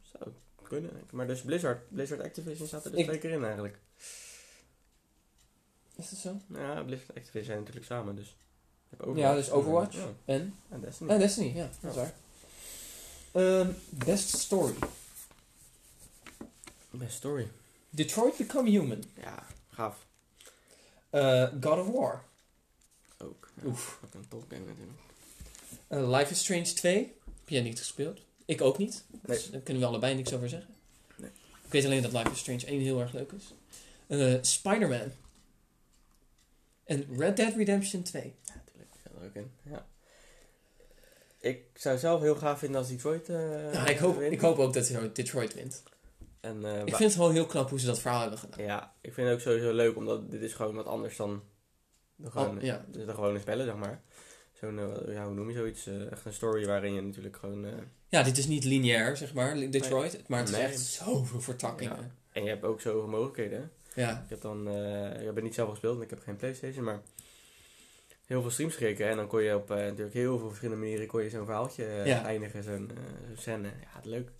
[0.02, 0.90] zou het kunnen.
[1.10, 3.78] Maar dus Blizzard, Blizzard Activision staat er dus Ik- twee keer in eigenlijk.
[5.96, 6.40] Is dat zo?
[6.46, 8.36] Nou Ja, Blizzard Activision zijn natuurlijk samen, dus.
[9.14, 9.96] Ja, dus Overwatch.
[9.96, 10.54] Ja, En?
[10.68, 11.10] en Destiny.
[11.10, 11.68] En Destiny, ja.
[11.80, 12.14] Dat is waar.
[13.32, 14.74] Ehm, best story.
[16.90, 17.48] Best story.
[17.90, 19.04] Detroit Become Human.
[19.20, 20.06] Ja, gaaf.
[21.10, 22.24] Eh, God of War.
[23.18, 23.48] Ook.
[23.54, 24.00] Ja, Oef.
[24.04, 24.98] Ook een top game natuurlijk.
[25.88, 27.14] Eh, Life is Strange 2.
[27.24, 28.20] Heb jij niet gespeeld?
[28.44, 29.04] Ik ook niet.
[29.10, 29.36] Nee.
[29.36, 30.74] Dus daar kunnen we allebei niks over zeggen.
[31.16, 31.30] Nee.
[31.64, 33.54] Ik weet alleen dat Life is Strange 1 heel erg leuk is.
[34.06, 35.12] Eh, Spider-Man.
[36.84, 38.34] En Red Dead Redemption 2.
[38.44, 38.90] Ja, natuurlijk.
[39.02, 39.50] Er ook in.
[39.62, 39.86] Ja.
[41.40, 43.28] Ik zou zelf heel gaaf vinden als Detroit
[43.86, 44.32] ik, hoop, wint.
[44.32, 45.82] ik hoop ook dat Detroit wint.
[46.40, 48.64] En, eh, Ik vind het gewoon heel knap hoe ze dat verhaal hebben gedaan.
[48.64, 51.42] Ja, ik vind het ook sowieso leuk, omdat dit is gewoon wat anders dan
[52.16, 52.84] de gewone, Oh, ja.
[52.90, 54.02] de, de gewone spellen, zeg maar.
[54.52, 55.86] Zo'n, eh, ja, hoe noem je zoiets?
[55.86, 57.66] Eh, echt een story waarin je natuurlijk gewoon...
[58.08, 60.28] Ja, dit is niet lineair, zeg maar, Detroit.
[60.28, 60.64] Maar het is Nee.
[60.64, 62.12] echt zoveel vertakkingen.
[62.32, 63.70] en je hebt ook zoveel mogelijkheden.
[63.94, 64.20] Ja.
[64.24, 64.68] Ik heb dan...
[65.18, 67.00] ik heb het niet zelf gespeeld, want ik heb geen Playstation, maar...
[68.26, 71.22] Heel veel streams gekeken en dan kon je op natuurlijk heel veel verschillende manieren kon
[71.22, 72.90] je zo'n verhaaltje eindigen, zo'n
[73.26, 73.68] zo'n scène.
[73.68, 74.30] Ja, leuk.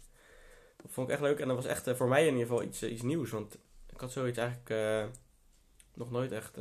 [0.87, 2.63] Dat vond ik echt leuk en dat was echt eh, voor mij in ieder geval
[2.63, 3.59] iets, eh, iets nieuws, want
[3.93, 5.05] ik had zoiets eigenlijk eh,
[5.95, 6.57] nog nooit echt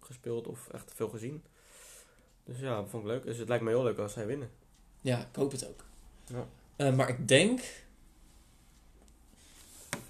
[0.00, 1.44] gespeeld of echt veel gezien.
[2.44, 3.24] Dus ja, dat vond ik leuk.
[3.24, 4.50] Dus het lijkt me heel leuk als zij winnen.
[5.00, 5.84] Ja, ik hoop het ook.
[6.76, 6.90] Ja.
[6.90, 7.60] Maar ik denk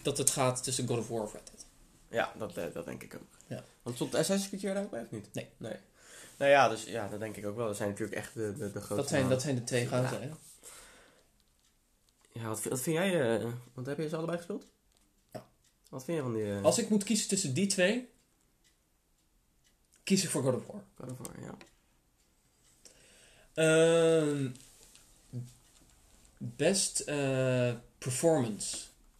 [0.02, 1.66] dat het gaat tussen God of War of Red Dead.
[2.08, 3.36] Ja, dat, dat denk ik ook.
[3.46, 3.64] Ja.
[3.82, 5.28] Want stond Assassin's Creed hier ook bij of niet?
[5.32, 5.48] Nee.
[5.56, 5.76] Nee.
[6.38, 7.66] Nou ja, dus ja, dat denk ik ook wel.
[7.66, 10.14] Dat zijn natuurlijk echt de, de, de grootste Dat zijn, dat zijn de twee grote.
[10.14, 10.30] hè?
[12.32, 13.38] Ja, wat, vind- wat vind jij?
[13.40, 14.66] eh, want heb je ze allebei gespeeld?
[15.32, 15.46] Ja.
[15.88, 16.52] Wat vind je van die...
[16.52, 18.08] eh, Als ik moet kiezen tussen die twee,
[20.02, 20.84] kies ik voor God of War.
[20.94, 21.56] God of War, ja.
[23.54, 24.50] Ehm,
[26.38, 28.76] best eh, performance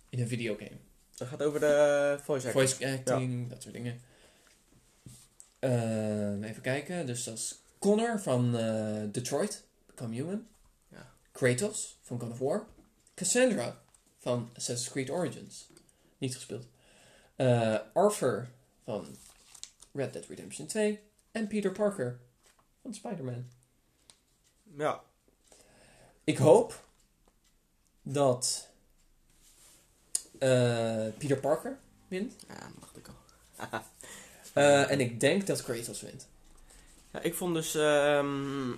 [0.09, 0.77] in een videogame.
[1.17, 2.69] Dat gaat over de voice acting.
[2.69, 4.01] Voice acting, dat soort dingen.
[5.59, 7.07] Ehm, even kijken.
[7.07, 8.53] Dus dat is Connor van
[9.13, 10.47] Detroit, Become Human.
[10.89, 11.13] Ja.
[11.33, 12.67] Kratos van God of War.
[13.23, 13.83] Cassandra
[14.19, 15.69] van Assassin's Creed Origins.
[16.19, 16.67] Niet gespeeld.
[17.37, 18.49] Eh, Arthur
[18.85, 19.17] van
[19.93, 21.01] Red Dead Redemption 2.
[21.33, 22.19] En Peter Parker
[22.83, 23.47] van Spider-Man.
[24.77, 25.03] Ja.
[26.25, 26.85] Ik hoop
[28.03, 28.69] dat
[30.39, 32.35] eh, Peter Parker wint.
[32.49, 33.81] Ja, dat dacht ik al.
[34.53, 36.29] Eh, en ik denk dat Kratos wint.
[37.13, 38.71] Ja, ik vond dus ehm,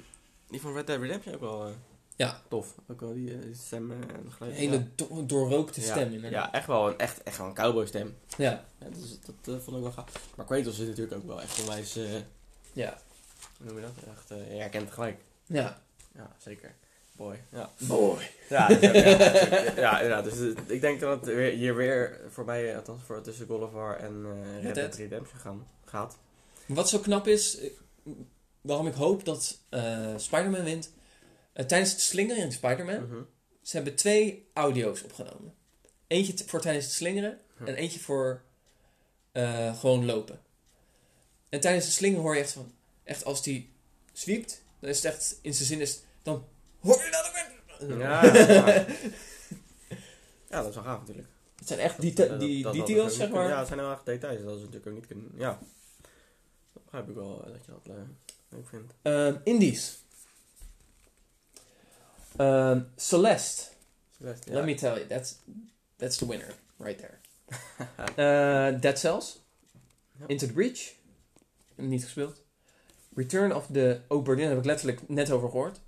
[0.48, 1.74] die van Red Dead Redemption ook wel
[2.16, 2.40] Ja.
[2.48, 2.74] tof.
[2.90, 4.52] Ook wel die, eh, die stem eh, en geluid.
[4.52, 6.12] Een hele do- doorrookte Ja, stem.
[6.12, 6.30] inderdaad.
[6.44, 8.16] Ja, echt wel een, echt, echt wel een cowboy stem.
[8.36, 8.64] Ja.
[8.92, 10.12] Dus, dat eh, vond ik wel gaaf.
[10.36, 11.94] Maar Kratos is natuurlijk ook wel echt onwijs,
[12.72, 12.98] Ja.
[13.58, 14.14] hoe noem je dat?
[14.16, 15.20] Echt, je herkent het gelijk.
[15.46, 15.82] Ja.
[16.14, 16.74] Ja, zeker.
[17.12, 17.42] Boy.
[17.52, 18.30] Ja, Boy.
[18.48, 18.80] ja, dus,
[19.76, 20.22] ja.
[20.22, 23.72] Dus ik denk dat het weer, hier weer voorbij, eh, althans voor tussen God of
[23.72, 24.24] War en
[24.56, 24.94] eh Red Dead.
[24.94, 26.16] Redemption gaan, gaat.
[26.66, 27.58] Wat zo knap is,
[28.60, 30.92] waarom ik hoop dat eh Spider-Man wint.
[31.54, 33.22] Eh, tijdens het slingeren in Spider-Man, Mhm.
[33.62, 35.54] ze hebben twee audio's opgenomen.
[36.06, 37.66] Eentje voor tijdens het slingeren Hm.
[37.66, 38.42] en eentje voor
[39.32, 40.40] eh, gewoon lopen.
[41.48, 42.72] En tijdens het slingeren hoor je echt van,
[43.04, 43.72] echt als die
[44.12, 46.44] zwiept, dan is het echt, in zijn zin is het, dan
[46.80, 47.98] hoor je dat ook weer.
[47.98, 48.66] Ja, ja.
[50.50, 51.28] ja, dat is wel gaaf natuurlijk.
[51.56, 53.58] Het zijn echt die, Dat- die dat- details, dat- zeg Ja, maar.
[53.58, 54.42] het zijn heel erg details.
[54.42, 55.30] Dat is natuurlijk ook niet kunnen.
[55.36, 55.58] Ja.
[56.72, 57.96] Dat begrijp ik wel eh, dat je dat
[58.48, 58.92] leuk vindt.
[59.02, 60.03] Ehm, Indies.
[62.36, 63.62] Ehm, Celeste.
[64.16, 65.38] Celeste, Let me tell you, that's,
[65.96, 67.18] that's the winner, right there.
[68.16, 69.42] Eh, Dead Cells.
[70.26, 70.94] Into the Breach.
[71.74, 72.42] Niet gespeeld.
[73.14, 75.80] Return of the Oberdin heb ik letterlijk net over gehoord.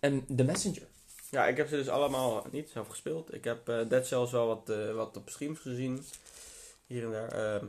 [0.00, 0.82] En The Messenger.
[1.30, 3.34] Ja, ik heb ze dus allemaal niet zelf gespeeld.
[3.34, 6.04] Ik heb eh Dead Cells wel wat, eh, wat op streams gezien.
[6.86, 7.32] Hier en daar.
[7.32, 7.66] Ehm,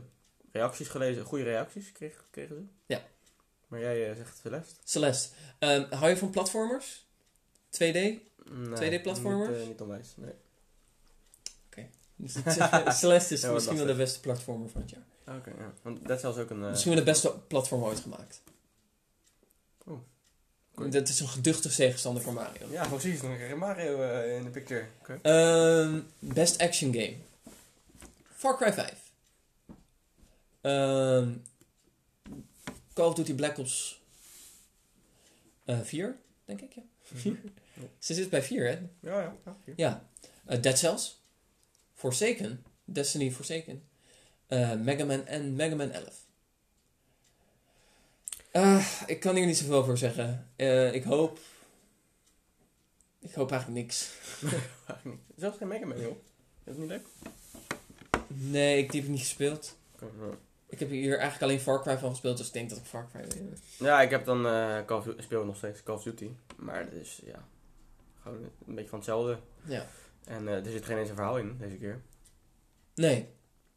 [0.52, 1.24] reacties gelezen.
[1.24, 2.24] Goede reacties kregen
[2.56, 2.62] ze.
[2.86, 3.02] Ja.
[3.66, 4.74] Maar jij zegt Celeste?
[4.84, 5.34] Celeste.
[5.58, 7.06] Ehm, hou je van platformers?
[7.76, 7.80] 2D?
[7.80, 8.20] Nee,
[9.00, 9.48] 2D-platformers?
[9.50, 10.32] Niet, eh, niet onwijs, nee.
[12.16, 15.36] Dus het- Celeste is Ja, misschien wel de beste platformer van het jaar.
[15.36, 15.72] Oké, ja.
[15.82, 16.62] Want Dead Cells ook een...
[16.62, 18.42] eh, Misschien wel de beste platform ooit gemaakt.
[19.86, 19.98] Oh.
[20.74, 20.90] Cool.
[20.90, 22.66] Dat is een geduchte tegenstander voor Mario.
[22.70, 23.20] Ja, precies.
[23.20, 24.86] Dan krijg je Mario eh, in de picture.
[25.00, 25.18] Oké.
[25.22, 27.16] Ehm, best action game.
[28.36, 29.10] Far Cry 5.
[30.60, 31.32] Ehm,
[32.94, 34.00] Call of Duty Black Ops
[35.64, 36.74] eh 4, denk ik.
[36.74, 36.82] Ja.
[37.02, 37.40] Vier?
[37.98, 38.78] Ze zit bij 4, hè?
[39.10, 39.56] Ja, ja.
[39.76, 40.06] ja.
[40.46, 41.20] Eh, Dead Cells.
[41.94, 42.64] Forsaken.
[42.84, 43.82] Destiny Forsaken.
[44.46, 46.26] eh Mega Man en Mega Man 11.
[48.50, 50.50] Eh, ik kan hier niet zoveel over zeggen.
[50.92, 51.38] Ik hoop...
[53.20, 54.10] Ik hoop eigenlijk niks.
[55.36, 56.16] Zelfs geen Mega Man, joh.
[56.64, 57.06] Is dat niet leuk?
[58.26, 59.76] Nee, ik, die heb ik niet gespeeld.
[60.66, 63.08] Ik heb hier eigenlijk alleen Far Cry van gespeeld, dus ik denk dat ik Far
[63.12, 63.42] Cry.
[63.78, 64.42] Ja, ik heb dan
[64.86, 66.30] Call of Duty, speel nog steeds Call of Duty.
[66.56, 67.44] Maar is ja,
[68.22, 69.38] gewoon een beetje van hetzelfde.
[69.64, 69.86] Ja.
[70.24, 72.02] En eh, er zit geen eens een verhaal in deze keer.
[72.94, 73.28] Nee.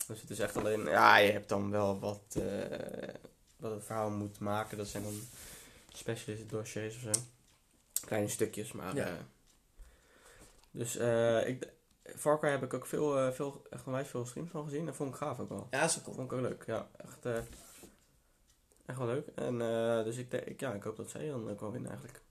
[0.07, 3.13] Dus het is echt alleen, ja, je hebt dan wel wat, eh,
[3.57, 4.77] wat het verhaal moet maken.
[4.77, 5.19] Dat zijn dan
[5.93, 7.21] specialist dossiers of zo.
[8.05, 8.95] Kleine stukjes, maar.
[8.95, 9.07] Ja.
[9.07, 9.13] eh,
[10.71, 10.95] dus
[11.47, 11.67] ik,
[12.15, 14.85] Far Cry heb ik ook veel, veel, echt onwijs veel streams van gezien.
[14.85, 15.67] Dat vond ik gaaf ook wel.
[15.71, 16.15] Ja, cool.
[16.15, 16.87] Vond ik ook leuk, ja.
[16.97, 17.25] Echt,
[18.85, 19.27] echt wel leuk.
[19.35, 19.57] En
[20.03, 22.21] dus ik, denk- ik, ja, ik hoop dat zij dan ook wel winnen eigenlijk.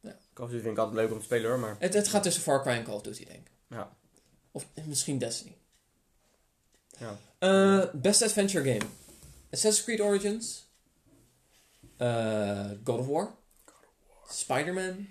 [0.00, 0.16] Ja.
[0.32, 1.76] Call of Duty vind ik altijd leuk om te spelen hoor, maar...
[1.78, 3.50] Het, het gaat tussen Far Cry en Call of Duty, denk ik.
[3.68, 3.96] Ja.
[4.50, 5.56] Of misschien Destiny.
[6.98, 7.18] Ja.
[7.38, 8.90] Eh, best Adventure Game.
[9.50, 10.68] Assassin's Creed Origins.
[11.96, 13.34] Eh, God of War.
[14.28, 15.08] Spider-Man.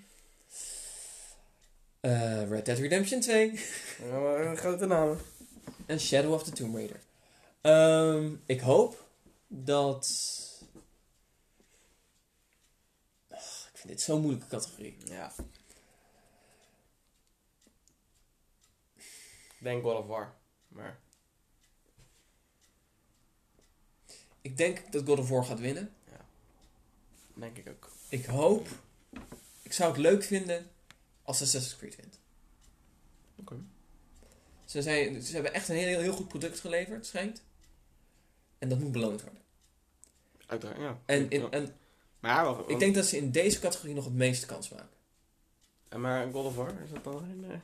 [2.00, 3.60] Eh, Red Dead Redemption 2.
[4.04, 5.20] Ja, maar, eh, grote namen.
[5.86, 7.00] En Shadow of the Tomb Raider.
[7.62, 9.08] Ehm, ik hoop
[9.48, 10.08] dat...
[13.90, 14.98] Dit zo'n moeilijke categorie.
[15.06, 15.34] Ja.
[18.96, 20.36] Ik denk God of War.
[20.68, 21.00] Maar
[24.42, 25.94] Ik denk dat God of War gaat winnen.
[27.34, 27.92] denk ik ook.
[28.10, 28.68] Ik hoop...
[29.62, 30.72] Ik zou het leuk vinden
[31.22, 32.20] als Assassin's Creed wint.
[33.36, 33.62] Oké.
[34.66, 37.44] Ze, zijn, ze hebben echt een heel, heel goed product geleverd, schijnt.
[38.58, 39.42] En dat moet beloond worden.
[40.46, 41.02] Uiteraard, ja.
[41.06, 41.50] En, in, Ja.
[41.50, 41.79] en
[42.20, 44.98] Maar, ik denk dat ze in deze categorie nog het meeste kans maken.
[45.90, 47.58] En Maar God of War, is dat dan een eh,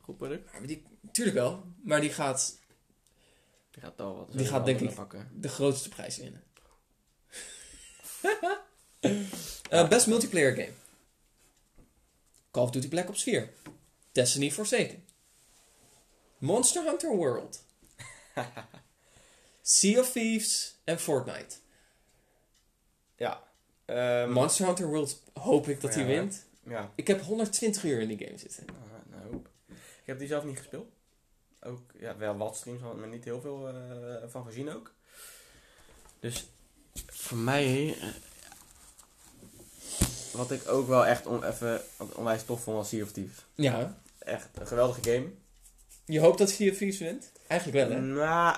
[0.00, 0.52] goed product?
[0.52, 0.82] Maar die,
[1.12, 2.58] tuurlijk wel, maar die gaat
[3.70, 5.28] Die gaat al wat Die gaat denk ik- pakken.
[5.34, 6.42] de grootste prijs winnen.
[9.70, 10.72] Eh, best multiplayer game.
[12.50, 13.52] Call of Duty Black Ops 4.
[14.12, 15.04] Destiny Forsaken.
[16.38, 17.64] Monster Hunter World.
[19.62, 21.56] sea of Thieves en Fortnite.
[23.16, 23.42] Ja.
[23.94, 26.44] Ehm, Monster Hunter World hoop ik dat hij wint.
[26.64, 26.90] Ja.
[26.94, 28.64] Ik heb 120 uur in die game zitten.
[28.68, 30.90] Ah, nou, ik heb die zelf niet gespeeld.
[31.60, 33.74] Ook, ja, wel wat streams, maar niet heel veel eh,
[34.26, 34.92] van gezien ook.
[36.20, 36.48] Dus
[37.06, 38.08] voor mij, eh,
[40.32, 41.80] wat ik ook wel echt on, even
[42.14, 43.44] onwijs tof vond was Sea of Thieves.
[43.54, 44.00] Ja.
[44.18, 45.30] Echt een geweldige game.
[46.04, 47.32] Je hoopt dat Sea of Thieves wint?
[47.46, 48.02] Eigenlijk wel, hè?
[48.02, 48.56] Nou,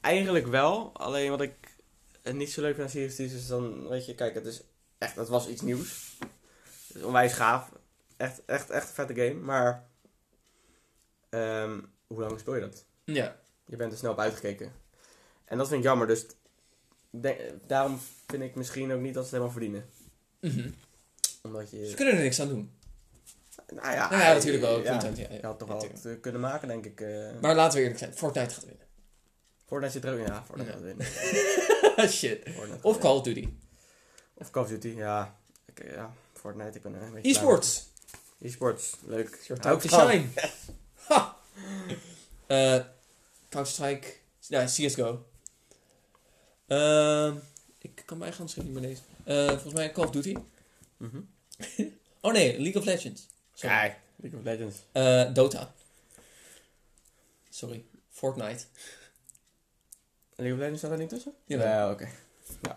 [0.00, 0.90] eigenlijk wel.
[0.92, 1.54] Alleen wat ik
[2.22, 4.46] het niet zo leuk vind aan Sea of Thieves is dan, weet je, kijk, het
[4.46, 4.62] is
[5.02, 6.18] echt, het was iets nieuws.
[7.04, 7.68] Onwijs gaaf.
[8.16, 9.34] Echt, echt, echt een vette game.
[9.40, 9.88] Maar,
[11.30, 12.84] ehm, hoe lang speel je dat?
[13.04, 13.36] Ja.
[13.66, 14.72] Je bent er snel op uitgekeken.
[15.44, 16.26] En dat vind ik jammer, dus
[17.66, 19.84] daarom vind ik misschien ook niet dat ze het helemaal verdienen.
[20.40, 20.70] Mhm.
[21.42, 21.88] Omdat je...
[21.88, 22.72] Ze kunnen er niks aan doen.
[23.74, 24.82] Nou ja, Nou ja, natuurlijk wel.
[24.82, 25.34] Ja, Content, ja, ja.
[25.34, 27.00] je had toch wel wat eh, kunnen maken, denk ik.
[27.00, 28.14] eh Maar laten we eerlijk zijn.
[28.14, 28.86] Fortnite gaat winnen.
[29.66, 30.24] Fortnite zit er ook in.
[30.26, 31.06] Ja, Fortnite gaat winnen.
[32.18, 32.48] Shit.
[32.54, 32.98] Fortnite Of.
[32.98, 33.48] Call of Duty.
[34.42, 35.36] Of Call of Duty, ja.
[35.64, 37.86] Ik, eh, ja, Fortnite, ik ben er een beetje E-sports.
[38.40, 39.44] E-sports, leuk.
[39.60, 39.80] Van.
[39.80, 40.24] shine.
[41.08, 41.36] Ha!
[42.46, 42.84] Eh,
[43.48, 44.14] Counter-Strike.
[44.38, 45.26] Ja, CSGO.
[46.66, 47.36] Ehm,
[47.78, 49.04] ik kan mijn eigen handschrift niet meer lezen.
[49.24, 50.36] Eh, volgens mij Call of Duty.
[50.96, 51.20] Mhm.
[52.24, 53.26] Oh nee, League of Legends.
[53.54, 53.76] Sorry.
[53.76, 54.76] Kijk, League of Legends.
[54.92, 55.74] Eh, Dota.
[57.50, 57.84] Sorry.
[58.10, 58.64] Fortnite.
[60.36, 61.34] League of Legends staat er niet tussen?
[61.44, 62.08] Ja, oké.
[62.62, 62.76] Oké.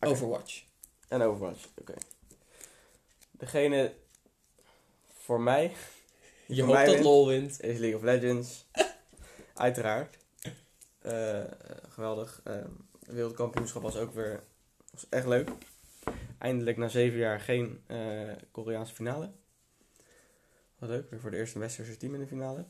[0.00, 0.65] Overwatch.
[1.08, 1.94] En Overwatch, oké.
[3.30, 3.94] Degene
[5.08, 5.72] voor mij
[6.46, 7.04] Je hoopt dat wint.
[7.04, 7.60] LOL wint.
[7.60, 8.66] is League of Legends.
[9.54, 10.16] Uiteraard.
[10.98, 11.44] Eh,
[11.88, 12.40] geweldig.
[12.44, 12.66] Het
[13.06, 14.42] wereldkampioenschap was ook weer
[14.96, 15.50] was echt leuk.
[16.38, 19.30] Eindelijk na zeven jaar geen eh, Koreaanse finale.
[20.78, 22.64] Wat leuk, weer voor de eerste westerse team in de finale.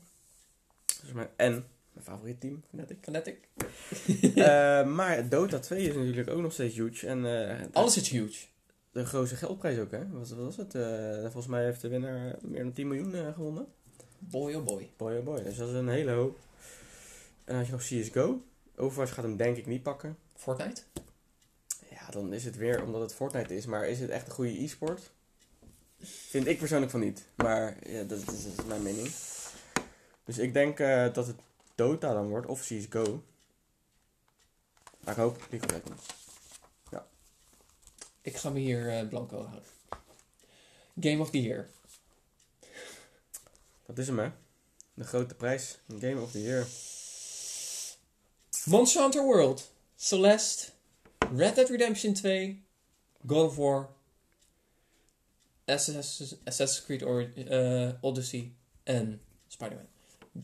[1.01, 1.67] Dus mijn, en
[1.97, 2.97] mijn favoriet team, Fnatic.
[3.01, 3.47] Fnatic.
[4.35, 7.07] Eh, maar Dota 2 is natuurlijk ook nog steeds huge.
[7.07, 8.45] En eh, Alles is huge.
[8.91, 10.09] de grootste geldprijs ook, hè?
[10.09, 10.75] Wat, wat was het?
[10.75, 13.67] Eh, volgens mij heeft de winnaar meer dan 10 miljoen gewonnen.
[14.19, 14.89] Boy oh boy.
[14.97, 16.37] Boy oh boy, dus dat is een hele hoop.
[17.43, 18.41] En dan had je nog CSGO.
[18.75, 20.17] Overwatch gaat hem denk ik niet pakken.
[20.35, 20.81] Fortnite.
[21.89, 23.65] Ja, dan is het weer omdat het Fortnite is.
[23.65, 25.11] Maar is het echt een goede e-sport?
[26.01, 27.27] Vind ik persoonlijk van niet.
[27.35, 29.07] Maar ja, dat, is, dat is mijn mening.
[30.23, 30.77] Dus ik denk
[31.13, 31.35] dat het
[31.77, 32.47] Dota dan wordt.
[32.47, 33.23] Of CSGO.
[34.99, 36.03] Maar ik hoop League of Legends.
[38.27, 39.69] Ik ga me hier eh, blanco houden.
[40.99, 41.69] Game of the Year.
[43.85, 44.29] Dat is hem, hè?
[44.93, 45.77] De grote prijs.
[45.99, 46.67] Game of the Year.
[48.65, 49.71] Monster Hunter World.
[49.95, 50.71] Celeste.
[51.35, 52.63] Red Dead Redemption 2.
[53.27, 53.89] God of War.
[55.65, 58.53] Assassin's, Creed or, eh, Odyssey.
[58.83, 59.96] En Spider-Man.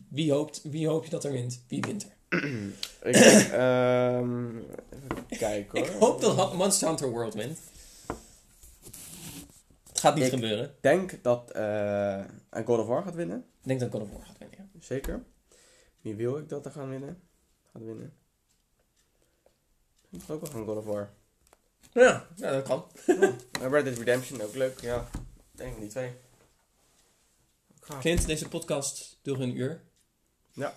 [0.08, 1.64] Wie, hoopt, wie hoop je dat er wint?
[1.68, 2.12] Wie wint er?
[3.08, 3.14] ik
[3.52, 5.88] ehm, even kijken hoor.
[5.88, 7.58] Ik hoop dat Monster Hunter World wint.
[9.88, 10.64] Het gaat niet Ik- gebeuren.
[10.64, 13.38] Ik denk dat een God of War gaat winnen.
[13.38, 14.58] Ik denk dat God of War gaat winnen.
[14.72, 14.80] ja.
[14.80, 15.22] Zeker.
[16.00, 17.20] Wie wil ik dat er gaan winnen?
[17.72, 18.12] Gaat winnen.
[20.10, 21.10] Ik ook wel van God of War.
[21.92, 22.84] Ja, ja dat kan.
[23.60, 25.08] En Red Dead Redemption ook leuk, ja.
[25.52, 26.12] Ik denk die twee.
[28.00, 29.82] Clint, deze podcast duurt een uur.
[30.52, 30.74] Ja.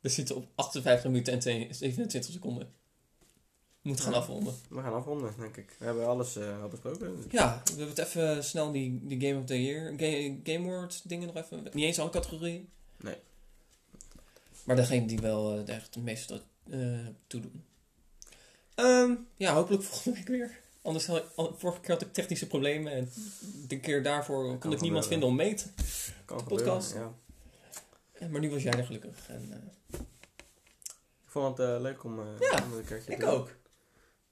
[0.00, 2.72] We zitten op 58 minuten en 2 27 seconden.
[3.82, 4.18] We moeten gaan Ja.
[4.18, 4.54] afronden.
[4.68, 5.76] We gaan afronden, denk ik.
[5.78, 7.24] We hebben alles eh, al besproken.
[7.30, 11.02] Ja, we hebben het even snel die, die Game of the Year, Ga- Game Awards
[11.02, 11.62] dingen nog even.
[11.72, 12.68] Niet eens alle categorieën.
[12.96, 13.16] Nee.
[14.64, 17.64] Maar degene die wel er echt het meeste eh toe doen.
[18.74, 20.60] Ehm, ja, hopelijk volgende week weer.
[20.82, 21.24] Anders had ik,
[21.56, 23.10] vorige keer had ik technische problemen en
[23.68, 25.64] de keer daarvoor kon ik niemand vinden om mee te.
[26.28, 26.88] Kan podcast.
[26.92, 27.16] gebeuren,
[28.20, 28.28] ja.
[28.28, 29.28] Maar nu was jij er gelukkig.
[29.28, 29.98] En, eh,
[31.24, 33.34] Ik vond het eh, leuk om, eh Ja, om een keertje ik te doen.
[33.34, 33.50] ook.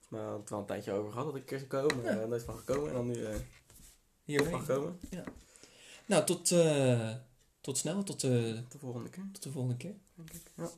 [0.09, 2.05] Maar we hadden het wel een tijdje over gehad dat ik een keer zou komen.
[2.05, 2.26] Maar Ja.
[2.26, 2.88] nooit van gekomen.
[2.88, 3.26] En dan nu
[4.24, 4.51] Hiermee.
[4.51, 5.01] van gekomen.
[6.07, 6.49] Nou, tot,
[7.61, 8.03] tot snel.
[8.03, 8.20] Tot, Tot
[8.72, 9.94] de volgende keer, tot de volgende keer.
[10.14, 10.42] denk ik.
[10.57, 10.70] Ja.